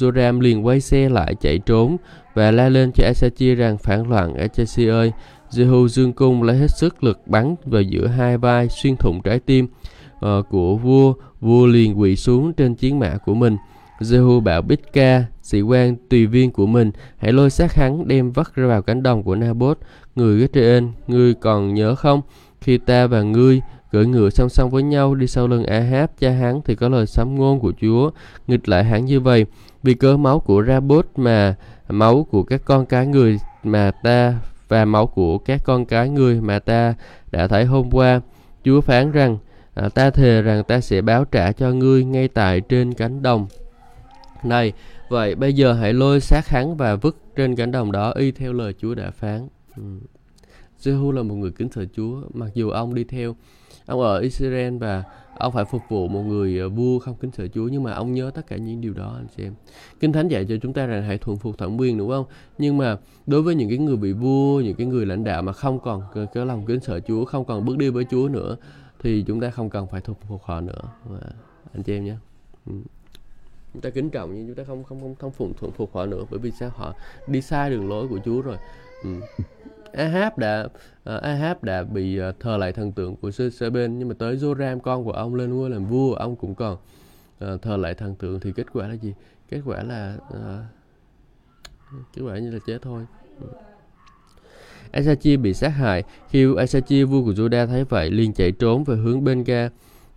[0.00, 1.96] Joram liền quay xe lại chạy trốn
[2.34, 5.12] và la lên cho Asachi rằng phản loạn Asachi ơi.
[5.50, 9.38] Jehu dương cung lấy hết sức lực bắn vào giữa hai vai xuyên thủng trái
[9.38, 9.66] tim
[10.14, 11.14] uh, của vua.
[11.40, 13.56] Vua liền quỳ xuống trên chiến mã của mình.
[14.00, 18.54] Jehu bảo Bitka, sĩ quan tùy viên của mình, hãy lôi xác hắn đem vắt
[18.54, 19.78] ra vào cánh đồng của Naboth,
[20.16, 22.20] người Gideon, ngươi còn nhớ không?
[22.60, 23.60] Khi ta và ngươi
[23.92, 27.06] cưỡi ngựa song song với nhau đi sau lưng Ahab cha hắn thì có lời
[27.06, 28.10] sám ngôn của Chúa
[28.46, 29.46] nghịch lại hắn như vậy.
[29.82, 31.54] Vì cớ máu của Rabot mà
[31.88, 34.34] máu của các con cái người mà ta
[34.68, 36.94] và máu của các con cái người mà ta
[37.30, 38.20] đã thấy hôm qua
[38.64, 39.38] Chúa phán rằng
[39.74, 43.46] à, ta thề rằng ta sẽ báo trả cho ngươi ngay tại trên cánh đồng.
[44.44, 44.72] Này
[45.08, 48.52] vậy bây giờ hãy lôi xác hắn và vứt trên cánh đồng đó y theo
[48.52, 49.48] lời Chúa đã phán.
[49.76, 49.82] Ừ.
[50.82, 53.36] Jehu là một người kính sợ Chúa mặc dù ông đi theo
[53.86, 55.04] ông ở Israel và
[55.38, 57.68] ông phải phục vụ một người ờ, vua không kính sợ Chúa.
[57.68, 59.54] Nhưng mà ông nhớ tất cả những điều đó, anh xem
[60.00, 62.24] kinh thánh dạy cho chúng ta rằng hãy thuần phục thẩm quyền, đúng không?
[62.58, 65.52] Nhưng mà đối với những cái người bị vua, những cái người lãnh đạo mà
[65.52, 66.02] không còn
[66.34, 68.56] cái lòng kính sợ Chúa, không còn bước đi với Chúa nữa,
[69.02, 70.82] thì chúng ta không cần phải thuần phục họ nữa.
[71.72, 72.14] Anh chị em nhé.
[72.66, 72.72] Ừ.
[73.72, 76.06] chúng ta kính trọng nhưng chúng ta không không không không phụng, thuận phục họ
[76.06, 76.70] nữa, bởi vì sao?
[76.74, 76.94] Họ
[77.26, 78.56] đi sai đường lối của Chúa rồi.
[79.04, 79.10] Ừ.
[79.92, 80.68] Ahab đã
[81.14, 83.98] uh, Ahab đã bị uh, thờ lại thần tượng của sơ bên.
[83.98, 86.76] Nhưng mà tới Joram con của ông lên ngôi làm vua ông cũng còn
[87.44, 88.40] uh, thờ lại thần tượng.
[88.40, 89.14] Thì kết quả là gì?
[89.48, 90.38] Kết quả là uh,
[92.16, 93.06] kết quả như là chết thôi.
[94.90, 96.04] Asachi bị sát hại.
[96.28, 99.68] Khi Asachi vua của Juda thấy vậy liền chạy trốn về hướng bên ga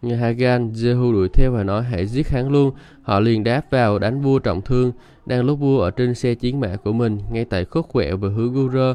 [0.02, 2.72] Hagan Jehu đuổi theo và nói hãy giết hắn luôn.
[3.02, 4.92] Họ liền đáp vào đánh vua trọng thương.
[5.26, 8.30] Đang lúc vua ở trên xe chiến mã của mình ngay tại khúc quẹo về
[8.30, 8.94] hướng Gura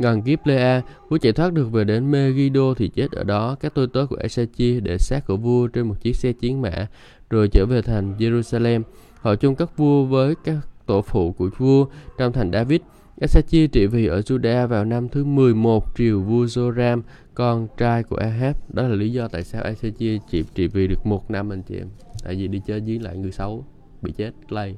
[0.00, 3.56] Gần Giplea, vua chạy thoát được về đến Megiddo thì chết ở đó.
[3.60, 6.88] Các tôi tớ của Esachi để xác của vua trên một chiếc xe chiến mã,
[7.30, 8.82] rồi trở về thành Jerusalem.
[9.20, 11.86] Họ chung các vua với các tổ phụ của vua
[12.18, 12.80] trong thành David.
[13.20, 17.02] Esachi trị vì ở Juda vào năm thứ 11 triều vua Joram,
[17.34, 18.56] con trai của Ahab.
[18.68, 21.76] Đó là lý do tại sao Esachi chỉ trị vì được một năm anh chị
[21.76, 21.88] em.
[22.24, 23.64] Tại vì đi chơi với lại người xấu,
[24.02, 24.76] bị chết, lây.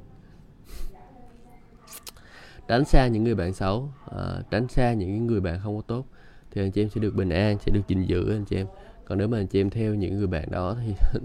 [2.69, 6.07] Tránh xa những người bạn xấu, à, tránh xa những người bạn không có tốt
[6.51, 8.67] thì anh chị em sẽ được bình an, sẽ được gìn giữ anh chị em.
[9.05, 10.95] Còn nếu mà anh chị em theo những người bạn đó thì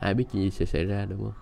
[0.00, 1.32] ai biết chuyện gì sẽ xảy ra đúng không?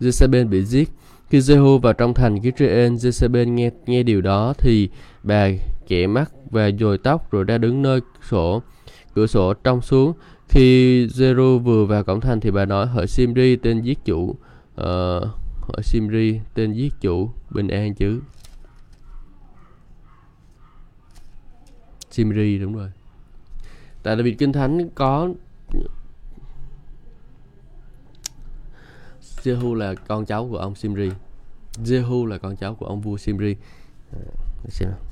[0.00, 0.88] Jezebel bị giết
[1.28, 4.88] khi Jehu vào trong thành Israel, Jezebel nghe nghe điều đó thì
[5.22, 5.48] bà
[5.88, 8.00] kẻ mắt và dồi tóc rồi ra đứng nơi
[8.30, 8.62] sổ
[9.14, 10.12] cửa sổ trong xuống.
[10.48, 14.36] Khi Jeru vừa vào cổng thành thì bà nói hỡi Simri tên giết chủ
[14.80, 15.28] uh,
[15.62, 18.20] hỏi Simri tên giết chủ bình an chứ.
[22.10, 22.90] Simri đúng rồi.
[24.02, 25.28] Tại vì Kinh Thánh có
[29.42, 31.10] Jehu là con cháu của ông Simri
[31.84, 33.56] Jehu là con cháu của ông vua Simri
[34.12, 34.18] à,
[34.68, 35.11] xem nào.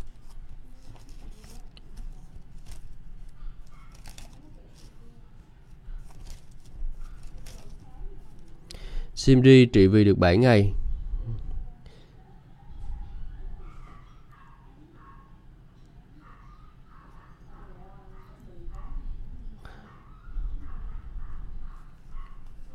[9.20, 10.72] Simri trị vì được 7 ngày.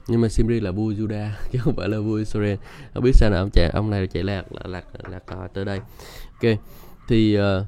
[0.08, 2.56] Nhưng mà Simri là vua Juda chứ không phải là vua Israel.
[2.94, 5.66] Không biết sao nào ông chạy ông này chạy lạc lạc lạc, lạc, lạc tới
[5.66, 5.80] đây.
[6.42, 6.58] Ok
[7.08, 7.66] thì uh,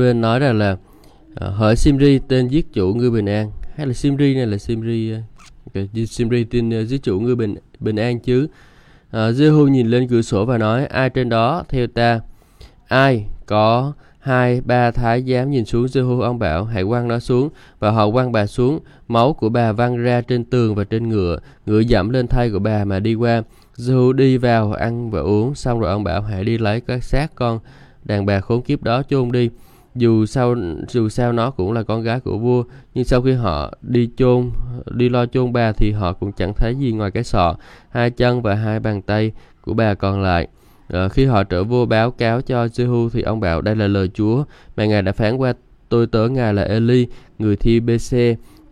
[0.00, 3.50] uh, nói rằng là uh, hỏi Simri tên giết chủ ngươi bình an.
[3.76, 5.37] Hay là Simri này là Simri uh,
[5.74, 6.06] okay.
[6.06, 8.46] Simri tin à, uh, giết chủ ngươi bình bình an chứ.
[9.10, 11.64] À, uh, Jehu nhìn lên cửa sổ và nói ai trên đó?
[11.68, 12.20] Theo ta.
[12.88, 13.26] Ai?
[13.46, 16.64] Có hai ba thái giám nhìn xuống Jehu ông bảo.
[16.64, 17.48] Hãy quăng nó xuống
[17.78, 18.80] và họ quăng bà xuống.
[19.08, 21.38] Máu của bà văng ra trên tường và trên ngựa.
[21.66, 23.42] Ngựa dẫm lên thay của bà mà đi qua.
[23.76, 27.34] Jehu đi vào ăn và uống xong rồi ông bảo hãy đi lấy các xác
[27.34, 27.58] con
[28.04, 29.50] đàn bà khốn kiếp đó chôn đi
[29.98, 30.54] dù sao
[30.88, 34.50] dù sao nó cũng là con gái của vua nhưng sau khi họ đi chôn
[34.90, 37.56] đi lo chôn bà thì họ cũng chẳng thấy gì ngoài cái sọ
[37.90, 40.48] hai chân và hai bàn tay của bà còn lại
[40.88, 44.10] À, khi họ trở vua báo cáo cho Jehu thì ông bảo đây là lời
[44.14, 44.44] Chúa
[44.76, 45.52] mà Ngài đã phán qua
[45.88, 47.06] tôi tớ Ngài là Eli,
[47.38, 48.16] người thi BC.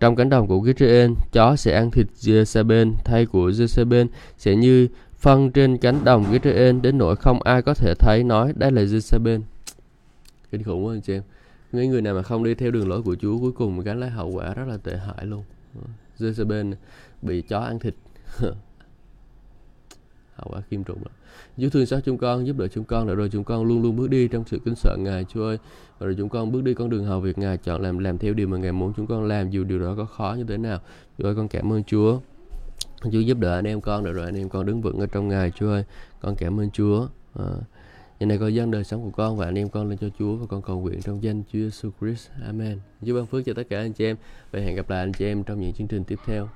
[0.01, 4.07] Trong cánh đồng của Gideon, chó sẽ ăn thịt Jezebel, thay của Jezebel
[4.39, 8.53] sẽ như phân trên cánh đồng Gideon đến nỗi không ai có thể thấy nói
[8.57, 9.41] đây là Jezebel.
[10.51, 11.23] Kinh khủng quá anh chị em.
[11.73, 14.11] Những người nào mà không đi theo đường lối của Chúa cuối cùng gánh lấy
[14.11, 15.45] hậu quả rất là tệ hại luôn.
[15.75, 15.81] Ờ,
[16.19, 16.75] Jezebel
[17.23, 17.95] bị chó ăn thịt.
[20.37, 21.13] hậu quả kim trùng lắm.
[21.61, 23.97] Chúa thương xót chúng con, giúp đỡ chúng con, để rồi chúng con luôn luôn
[23.97, 25.59] bước đi trong sự kính sợ Ngài, Chúa ơi.
[25.99, 28.35] Và rồi chúng con bước đi con đường hầu việc Ngài chọn làm làm theo
[28.35, 30.81] điều mà Ngài muốn chúng con làm, dù điều đó có khó như thế nào.
[31.19, 32.21] Chúa ơi, con cảm ơn Chúa.
[33.03, 35.29] Chúa giúp đỡ anh em con, để rồi anh em con đứng vững ở trong
[35.29, 35.85] Ngài, Chúa ơi.
[36.21, 37.09] Con cảm ơn Chúa.
[37.35, 37.45] À,
[38.19, 40.37] Ngày này con dâng đời sống của con và anh em con lên cho Chúa
[40.37, 42.29] và con cầu nguyện trong danh Chúa Jesus Christ.
[42.47, 42.79] Amen.
[43.07, 44.17] Chúa ban phước cho tất cả anh chị em
[44.51, 46.49] và hẹn gặp lại anh chị em trong những chương trình tiếp theo.